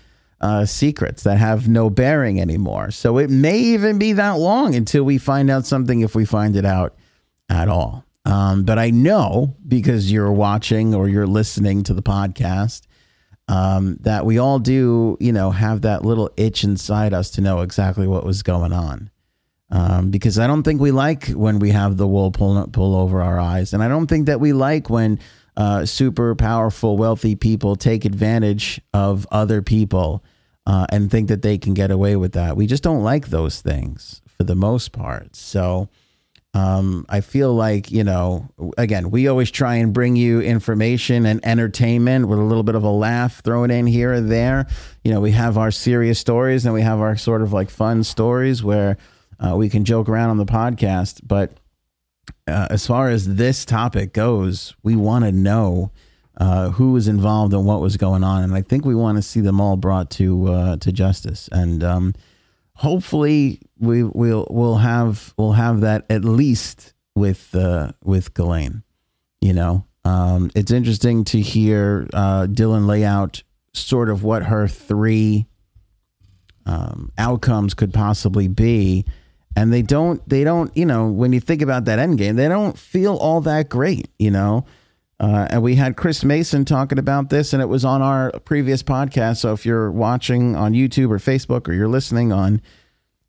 uh, 0.41 0.65
secrets 0.65 1.25
that 1.25 1.37
have 1.37 1.69
no 1.69 1.91
bearing 1.91 2.41
anymore. 2.41 2.91
So 2.91 3.19
it 3.19 3.29
may 3.29 3.59
even 3.59 3.99
be 3.99 4.15
that 4.15 4.39
long 4.39 4.75
until 4.75 5.05
we 5.05 5.19
find 5.19 5.51
out 5.51 5.67
something 5.67 6.01
if 6.01 6.15
we 6.15 6.25
find 6.25 6.57
it 6.57 6.65
out 6.65 6.95
at 7.51 7.69
all. 7.69 8.05
Um, 8.25 8.65
but 8.65 8.79
I 8.79 8.91
know 8.91 9.57
because 9.67 10.11
you're 10.11 10.33
watching 10.33 10.95
or 10.95 11.09
you're 11.09 11.27
listening 11.27 11.83
to 11.85 11.95
the 11.95 12.03
podcast 12.03 12.83
um, 13.51 13.97
that 14.03 14.25
we 14.25 14.39
all 14.39 14.61
do, 14.61 15.17
you 15.19 15.33
know, 15.33 15.51
have 15.51 15.83
that 15.83 16.05
little 16.05 16.31
itch 16.37 16.63
inside 16.63 17.13
us 17.13 17.31
to 17.31 17.41
know 17.41 17.63
exactly 17.63 18.07
what 18.07 18.25
was 18.25 18.45
going 18.45 18.73
on. 18.73 19.11
Um, 19.73 20.11
because 20.11 20.39
I 20.39 20.47
don't 20.47 20.63
think 20.63 20.81
we 20.81 20.93
like 20.93 21.29
when 21.29 21.59
we 21.59 21.71
have 21.71 21.97
the 21.97 22.07
wool 22.07 22.31
pull, 22.31 22.65
pull 22.69 22.95
over 22.95 23.21
our 23.21 23.41
eyes. 23.41 23.73
And 23.73 23.83
I 23.83 23.89
don't 23.89 24.07
think 24.07 24.27
that 24.27 24.39
we 24.39 24.53
like 24.53 24.89
when 24.89 25.19
uh, 25.57 25.85
super 25.85 26.37
powerful, 26.37 26.97
wealthy 26.97 27.35
people 27.35 27.75
take 27.75 28.05
advantage 28.05 28.81
of 28.95 29.27
other 29.33 29.63
people 29.63 30.25
uh, 30.65 30.87
and 30.91 31.11
think 31.11 31.29
that 31.29 31.43
they 31.43 31.59
can 31.59 31.75
get 31.75 31.91
away 31.91 32.15
with 32.15 32.33
that. 32.33 32.57
We 32.57 32.69
just 32.69 32.85
don't 32.85 33.03
like 33.03 33.29
those 33.29 33.61
things 33.61 34.23
for 34.27 34.45
the 34.45 34.55
most 34.55 34.93
part. 34.93 35.35
So, 35.35 35.89
um, 36.53 37.07
I 37.09 37.21
feel 37.21 37.55
like, 37.55 37.93
you 37.93 38.03
know, 38.03 38.49
again, 38.77 39.11
we 39.11 39.29
always 39.29 39.51
try 39.51 39.77
and 39.77 39.93
bring 39.93 40.17
you 40.17 40.41
information 40.41 41.25
and 41.25 41.45
entertainment 41.45 42.27
with 42.27 42.41
a 42.41 42.43
little 42.43 42.65
bit 42.65 42.75
of 42.75 42.83
a 42.83 42.91
laugh 42.91 43.41
thrown 43.45 43.71
in 43.71 43.87
here 43.87 44.13
and 44.13 44.31
there. 44.31 44.67
You 45.05 45.13
know, 45.13 45.21
we 45.21 45.31
have 45.31 45.57
our 45.57 45.71
serious 45.71 46.19
stories 46.19 46.65
and 46.65 46.75
we 46.75 46.83
have 46.83 46.99
our 46.99 47.17
sort 47.17 47.43
of 47.43 47.53
like 47.53 47.71
fun 47.71 48.03
stories 48.03 48.65
where 48.65 48.97
uh, 49.39 49.55
we 49.57 49.69
can 49.69 49.85
joke 49.85 50.09
around 50.09 50.31
on 50.31 50.39
the 50.39 50.45
podcast. 50.45 51.21
But 51.23 51.53
uh, 52.49 52.67
as 52.71 52.85
far 52.85 53.09
as 53.09 53.37
this 53.37 53.65
topic 53.65 54.13
goes, 54.13 54.75
we 54.83 54.97
want 54.97 55.25
to 55.25 55.33
know 55.33 55.93
uh, 56.37 56.71
who 56.71 56.93
was 56.93 57.07
involved 57.07 57.55
and 57.55 57.65
what 57.65 57.81
was 57.81 57.97
going 57.97 58.25
on. 58.25 58.43
And 58.43 58.55
I 58.55 58.63
think 58.63 58.85
we 58.85 58.97
want 58.97 59.19
to 59.19 59.23
see 59.23 59.41
them 59.41 59.61
all 59.61 59.77
brought 59.77 60.11
to, 60.13 60.49
uh, 60.53 60.77
to 60.79 60.91
justice. 60.91 61.49
And, 61.53 61.85
um, 61.85 62.15
hopefully 62.75 63.61
we 63.79 64.03
will 64.03 64.47
we'll 64.51 64.77
have 64.77 65.35
we'll 65.37 65.53
have 65.53 65.81
that 65.81 66.07
at 66.11 66.25
least 66.25 66.93
with 67.15 67.55
uh, 67.55 67.93
with 68.03 68.35
Ghislaine. 68.35 68.83
You 69.41 69.55
know, 69.55 69.87
um, 70.05 70.51
it's 70.55 70.71
interesting 70.71 71.25
to 71.25 71.41
hear 71.41 72.07
uh, 72.13 72.47
Dylan 72.47 72.87
lay 72.87 73.05
out 73.05 73.43
sort 73.73 74.11
of 74.11 74.23
what 74.23 74.45
her 74.45 74.69
three 74.69 75.47
um, 76.67 77.11
outcomes 77.17 77.75
could 77.75 77.95
possibly 77.95 78.49
be, 78.49 79.05
and 79.57 79.73
they 79.73 79.83
don't. 79.83 80.27
They 80.29 80.45
don't. 80.45 80.75
You 80.77 80.87
know, 80.87 81.09
when 81.09 81.33
you 81.33 81.41
think 81.41 81.63
about 81.63 81.87
that 81.87 81.99
end 81.99 82.19
game, 82.19 82.37
they 82.37 82.49
don't 82.49 82.79
feel 82.79 83.17
all 83.17 83.41
that 83.43 83.69
great. 83.69 84.09
You 84.19 84.31
know. 84.31 84.67
Uh, 85.21 85.47
and 85.51 85.63
we 85.63 85.75
had 85.75 85.99
Chris 85.99 86.25
Mason 86.25 86.65
talking 86.65 86.99
about 86.99 87.29
this, 87.29 87.53
and 87.53 87.61
it 87.61 87.67
was 87.67 87.85
on 87.85 88.01
our 88.01 88.33
previous 88.41 88.83
podcast. 88.83 89.37
So 89.37 89.53
if 89.53 89.67
you're 89.67 89.91
watching 89.91 90.57
on 90.57 90.73
YouTube 90.73 91.11
or 91.11 91.19
Facebook, 91.19 91.69
or 91.69 91.75
you're 91.75 91.89
listening 91.89 92.33
on 92.33 92.63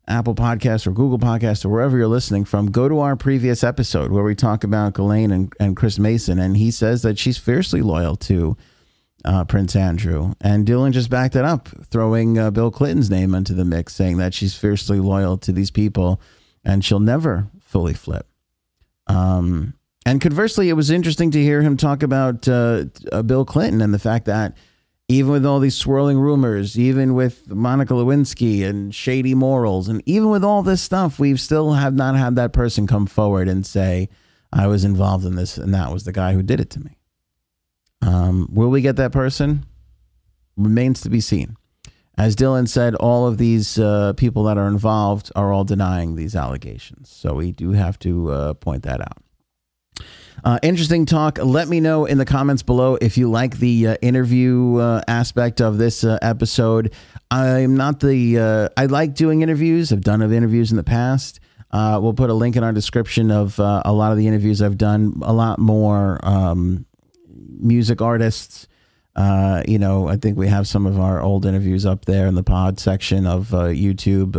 Apple 0.08 0.34
Podcasts 0.34 0.86
or 0.86 0.92
Google 0.92 1.18
Podcasts 1.18 1.66
or 1.66 1.68
wherever 1.68 1.98
you're 1.98 2.08
listening 2.08 2.46
from, 2.46 2.70
go 2.70 2.88
to 2.88 3.00
our 3.00 3.14
previous 3.14 3.62
episode 3.62 4.10
where 4.10 4.24
we 4.24 4.34
talk 4.34 4.64
about 4.64 4.94
Ghislaine 4.94 5.30
and, 5.30 5.52
and 5.60 5.76
Chris 5.76 5.98
Mason. 5.98 6.38
And 6.38 6.56
he 6.56 6.70
says 6.70 7.02
that 7.02 7.18
she's 7.18 7.36
fiercely 7.36 7.82
loyal 7.82 8.16
to 8.16 8.56
uh, 9.26 9.44
Prince 9.44 9.76
Andrew. 9.76 10.32
And 10.40 10.66
Dylan 10.66 10.92
just 10.92 11.10
backed 11.10 11.36
it 11.36 11.44
up, 11.44 11.68
throwing 11.84 12.38
uh, 12.38 12.50
Bill 12.50 12.70
Clinton's 12.70 13.10
name 13.10 13.34
into 13.34 13.52
the 13.52 13.66
mix, 13.66 13.94
saying 13.94 14.16
that 14.16 14.32
she's 14.32 14.54
fiercely 14.54 14.98
loyal 14.98 15.36
to 15.36 15.52
these 15.52 15.70
people 15.70 16.22
and 16.64 16.82
she'll 16.82 17.00
never 17.00 17.48
fully 17.60 17.92
flip. 17.92 18.26
Um, 19.08 19.74
and 20.04 20.20
conversely, 20.20 20.68
it 20.68 20.74
was 20.74 20.90
interesting 20.90 21.30
to 21.32 21.42
hear 21.42 21.62
him 21.62 21.76
talk 21.76 22.02
about 22.02 22.48
uh, 22.48 22.86
uh, 23.10 23.22
Bill 23.22 23.44
Clinton 23.44 23.80
and 23.80 23.94
the 23.94 23.98
fact 23.98 24.26
that 24.26 24.56
even 25.08 25.30
with 25.30 25.44
all 25.44 25.60
these 25.60 25.76
swirling 25.76 26.18
rumors, 26.18 26.78
even 26.78 27.14
with 27.14 27.50
Monica 27.50 27.92
Lewinsky 27.92 28.64
and 28.64 28.94
shady 28.94 29.34
morals, 29.34 29.88
and 29.88 30.02
even 30.06 30.30
with 30.30 30.42
all 30.42 30.62
this 30.62 30.80
stuff, 30.80 31.18
we've 31.18 31.40
still 31.40 31.72
have 31.72 31.94
not 31.94 32.16
had 32.16 32.36
that 32.36 32.52
person 32.52 32.86
come 32.86 33.06
forward 33.06 33.48
and 33.48 33.66
say, 33.66 34.08
I 34.52 34.66
was 34.66 34.84
involved 34.84 35.24
in 35.24 35.36
this 35.36 35.56
and 35.56 35.72
that 35.74 35.92
was 35.92 36.04
the 36.04 36.12
guy 36.12 36.32
who 36.32 36.42
did 36.42 36.60
it 36.60 36.70
to 36.70 36.80
me. 36.80 36.98
Um, 38.00 38.48
will 38.50 38.70
we 38.70 38.80
get 38.80 38.96
that 38.96 39.12
person? 39.12 39.64
Remains 40.56 41.00
to 41.02 41.10
be 41.10 41.20
seen. 41.20 41.56
As 42.18 42.36
Dylan 42.36 42.68
said, 42.68 42.94
all 42.96 43.26
of 43.26 43.38
these 43.38 43.78
uh, 43.78 44.12
people 44.14 44.44
that 44.44 44.58
are 44.58 44.68
involved 44.68 45.30
are 45.34 45.52
all 45.52 45.64
denying 45.64 46.14
these 46.14 46.36
allegations. 46.36 47.08
So 47.08 47.34
we 47.34 47.52
do 47.52 47.72
have 47.72 47.98
to 48.00 48.30
uh, 48.30 48.54
point 48.54 48.82
that 48.82 49.00
out. 49.00 49.22
Uh, 50.44 50.58
interesting 50.62 51.06
talk. 51.06 51.38
Let 51.38 51.68
me 51.68 51.78
know 51.78 52.04
in 52.04 52.18
the 52.18 52.24
comments 52.24 52.62
below 52.62 52.96
if 52.96 53.16
you 53.16 53.30
like 53.30 53.58
the 53.58 53.88
uh, 53.88 53.96
interview 54.02 54.76
uh, 54.76 55.02
aspect 55.06 55.60
of 55.60 55.78
this 55.78 56.02
uh, 56.02 56.18
episode. 56.20 56.92
I'm 57.30 57.76
not 57.76 58.00
the. 58.00 58.38
Uh, 58.38 58.68
I 58.76 58.86
like 58.86 59.14
doing 59.14 59.42
interviews. 59.42 59.92
I've 59.92 60.00
done 60.00 60.20
of 60.20 60.32
interviews 60.32 60.70
in 60.70 60.76
the 60.76 60.84
past. 60.84 61.38
Uh, 61.70 61.98
we'll 62.02 62.12
put 62.12 62.28
a 62.28 62.34
link 62.34 62.56
in 62.56 62.64
our 62.64 62.72
description 62.72 63.30
of 63.30 63.58
a 63.58 63.92
lot 63.92 64.12
of 64.12 64.18
the 64.18 64.26
interviews 64.26 64.60
I've 64.60 64.76
done. 64.76 65.20
A 65.22 65.32
lot 65.32 65.58
more 65.58 66.18
um, 66.22 66.84
music 67.60 68.02
artists. 68.02 68.66
you 69.16 69.78
know, 69.78 70.08
I 70.08 70.16
think 70.16 70.36
we 70.36 70.48
have 70.48 70.66
some 70.66 70.86
of 70.86 70.98
our 71.00 71.22
old 71.22 71.46
interviews 71.46 71.86
up 71.86 72.04
there 72.04 72.26
in 72.26 72.34
the 72.34 72.42
pod 72.42 72.78
section 72.78 73.26
of 73.26 73.48
YouTube. 73.48 74.32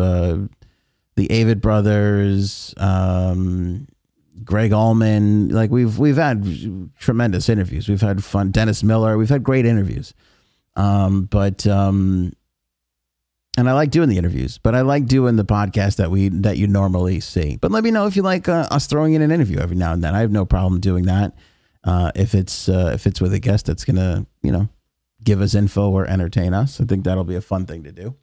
the 1.16 1.28
Avett 1.28 1.62
Brothers. 1.62 2.74
Um, 2.78 3.88
Gregg 4.44 4.74
Allman. 4.74 5.50
Like 5.50 5.72
we've 5.72 5.98
we've 5.98 6.18
had 6.18 6.92
tremendous 7.00 7.50
interviews. 7.50 7.88
We've 7.88 8.02
had 8.02 8.24
fun. 8.24 8.52
Dennis 8.52 8.84
Miller. 8.84 9.18
We've 9.18 9.30
had 9.30 9.44
great 9.44 9.66
interviews. 9.66 10.14
Um, 10.76 11.24
but 11.24 11.68
um, 11.68 12.34
and 13.58 13.70
I 13.70 13.74
like 13.74 13.92
doing 13.92 14.10
the 14.10 14.18
interviews, 14.18 14.58
but 14.58 14.74
I 14.74 14.82
like 14.82 15.06
doing 15.06 15.36
the 15.36 15.46
podcast 15.46 15.98
that 15.98 16.10
we 16.10 16.30
that 16.30 16.58
you 16.58 16.68
normally 16.68 17.20
see. 17.20 17.58
But 17.58 17.72
let 17.72 17.84
me 17.84 17.92
know 17.92 18.08
if 18.08 18.16
you 18.16 18.24
like 18.24 18.50
uh, 18.50 18.68
us 18.72 18.88
throwing 18.88 19.14
in 19.14 19.22
an 19.22 19.32
interview 19.32 19.60
every 19.60 19.76
now 19.76 19.94
and 19.94 20.04
then. 20.04 20.16
I 20.16 20.22
have 20.22 20.32
no 20.32 20.46
problem 20.46 20.82
doing 20.82 21.06
that. 21.06 21.36
Uh, 21.84 22.12
if 22.16 22.34
it's 22.34 22.68
uh, 22.68 22.92
if 22.94 23.06
it's 23.06 23.22
with 23.22 23.34
a 23.34 23.40
guest 23.40 23.66
that's 23.68 23.86
gonna 23.86 24.26
you 24.42 24.52
know 24.52 24.70
give 25.24 25.42
us 25.42 25.54
info 25.54 25.92
or 25.92 26.08
entertain 26.08 26.54
us, 26.54 26.82
I 26.82 26.86
think 26.86 27.04
that'll 27.04 27.24
be 27.24 27.36
a 27.36 27.42
fun 27.42 27.66
thing 27.66 27.84
to 27.84 27.92
do. 27.92 28.16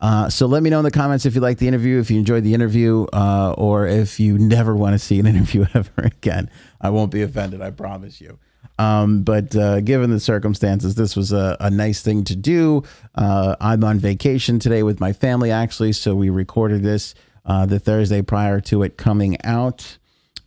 Uh, 0.00 0.30
so 0.30 0.46
let 0.46 0.62
me 0.62 0.70
know 0.70 0.78
in 0.78 0.84
the 0.84 0.90
comments 0.90 1.26
if 1.26 1.34
you 1.34 1.40
like 1.40 1.58
the 1.58 1.66
interview, 1.66 1.98
if 1.98 2.10
you 2.10 2.18
enjoyed 2.18 2.44
the 2.44 2.54
interview, 2.54 3.04
uh, 3.12 3.54
or 3.58 3.86
if 3.86 4.20
you 4.20 4.38
never 4.38 4.76
want 4.76 4.94
to 4.94 4.98
see 4.98 5.18
an 5.18 5.26
interview 5.32 5.66
ever 5.74 5.92
again. 6.02 6.50
I 6.80 6.90
won't 6.90 7.10
be 7.10 7.22
offended, 7.22 7.60
I 7.60 7.70
promise 7.70 8.20
you. 8.20 8.38
Um, 8.78 9.22
but 9.22 9.56
uh, 9.56 9.80
given 9.80 10.10
the 10.10 10.20
circumstances, 10.20 10.94
this 10.94 11.16
was 11.16 11.32
a, 11.32 11.56
a 11.58 11.68
nice 11.68 12.00
thing 12.00 12.22
to 12.24 12.36
do. 12.36 12.84
Uh, 13.16 13.56
I'm 13.60 13.82
on 13.82 13.98
vacation 13.98 14.60
today 14.60 14.84
with 14.84 15.00
my 15.00 15.12
family, 15.12 15.50
actually, 15.50 15.92
so 15.92 16.14
we 16.14 16.30
recorded 16.30 16.82
this 16.82 17.14
uh, 17.44 17.66
the 17.66 17.80
Thursday 17.80 18.22
prior 18.22 18.60
to 18.60 18.82
it 18.82 18.96
coming 18.96 19.36
out. 19.42 19.98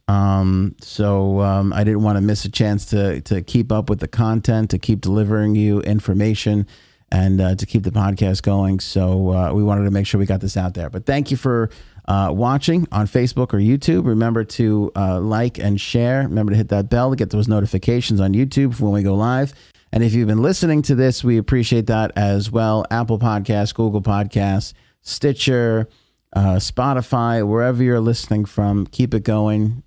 Um, 0.07 0.75
so 0.81 1.41
um, 1.41 1.73
I 1.73 1.83
didn't 1.83 2.03
want 2.03 2.17
to 2.17 2.21
miss 2.21 2.45
a 2.45 2.51
chance 2.51 2.85
to 2.87 3.21
to 3.21 3.41
keep 3.41 3.71
up 3.71 3.89
with 3.89 3.99
the 3.99 4.07
content, 4.07 4.69
to 4.69 4.77
keep 4.77 5.01
delivering 5.01 5.55
you 5.55 5.81
information 5.81 6.67
and 7.11 7.41
uh, 7.41 7.55
to 7.55 7.65
keep 7.65 7.83
the 7.83 7.91
podcast 7.91 8.41
going. 8.41 8.79
So 8.79 9.31
uh, 9.31 9.53
we 9.53 9.63
wanted 9.63 9.83
to 9.83 9.91
make 9.91 10.07
sure 10.07 10.19
we 10.19 10.25
got 10.25 10.41
this 10.41 10.55
out 10.55 10.73
there. 10.73 10.89
But 10.89 11.05
thank 11.05 11.29
you 11.29 11.37
for 11.37 11.69
uh, 12.07 12.31
watching 12.33 12.87
on 12.91 13.07
Facebook 13.07 13.53
or 13.53 13.57
YouTube. 13.57 14.05
Remember 14.05 14.43
to 14.43 14.91
uh, 14.95 15.19
like 15.19 15.57
and 15.59 15.79
share. 15.79 16.23
Remember 16.23 16.51
to 16.51 16.57
hit 16.57 16.69
that 16.69 16.89
bell 16.89 17.09
to 17.09 17.15
get 17.15 17.29
those 17.29 17.47
notifications 17.47 18.19
on 18.19 18.33
YouTube 18.33 18.79
when 18.79 18.93
we 18.93 19.03
go 19.03 19.13
live. 19.13 19.53
And 19.91 20.03
if 20.03 20.13
you've 20.13 20.27
been 20.27 20.41
listening 20.41 20.81
to 20.83 20.95
this, 20.95 21.23
we 21.23 21.37
appreciate 21.37 21.87
that 21.87 22.11
as 22.15 22.49
well. 22.49 22.85
Apple 22.89 23.19
Podcasts, 23.19 23.75
Google 23.75 24.01
Podcasts, 24.01 24.73
Stitcher, 25.01 25.89
uh, 26.33 26.55
Spotify, 26.55 27.45
wherever 27.45 27.83
you're 27.83 27.99
listening 27.99 28.45
from, 28.45 28.87
keep 28.87 29.13
it 29.13 29.23
going. 29.23 29.83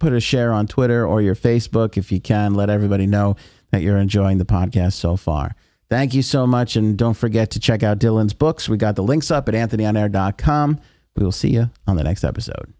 Put 0.00 0.12
a 0.12 0.20
share 0.20 0.52
on 0.52 0.66
Twitter 0.66 1.06
or 1.06 1.22
your 1.22 1.36
Facebook 1.36 1.96
if 1.96 2.10
you 2.10 2.20
can. 2.20 2.54
Let 2.54 2.68
everybody 2.68 3.06
know 3.06 3.36
that 3.70 3.82
you're 3.82 3.96
enjoying 3.96 4.38
the 4.38 4.44
podcast 4.44 4.94
so 4.94 5.16
far. 5.16 5.54
Thank 5.90 6.14
you 6.14 6.22
so 6.22 6.46
much. 6.46 6.76
And 6.76 6.96
don't 6.96 7.14
forget 7.14 7.50
to 7.52 7.60
check 7.60 7.82
out 7.82 7.98
Dylan's 7.98 8.32
books. 8.32 8.68
We 8.68 8.76
got 8.76 8.96
the 8.96 9.02
links 9.02 9.30
up 9.30 9.48
at 9.48 9.54
anthonyonair.com. 9.54 10.80
We 11.16 11.24
will 11.24 11.32
see 11.32 11.50
you 11.50 11.70
on 11.86 11.96
the 11.96 12.04
next 12.04 12.24
episode. 12.24 12.72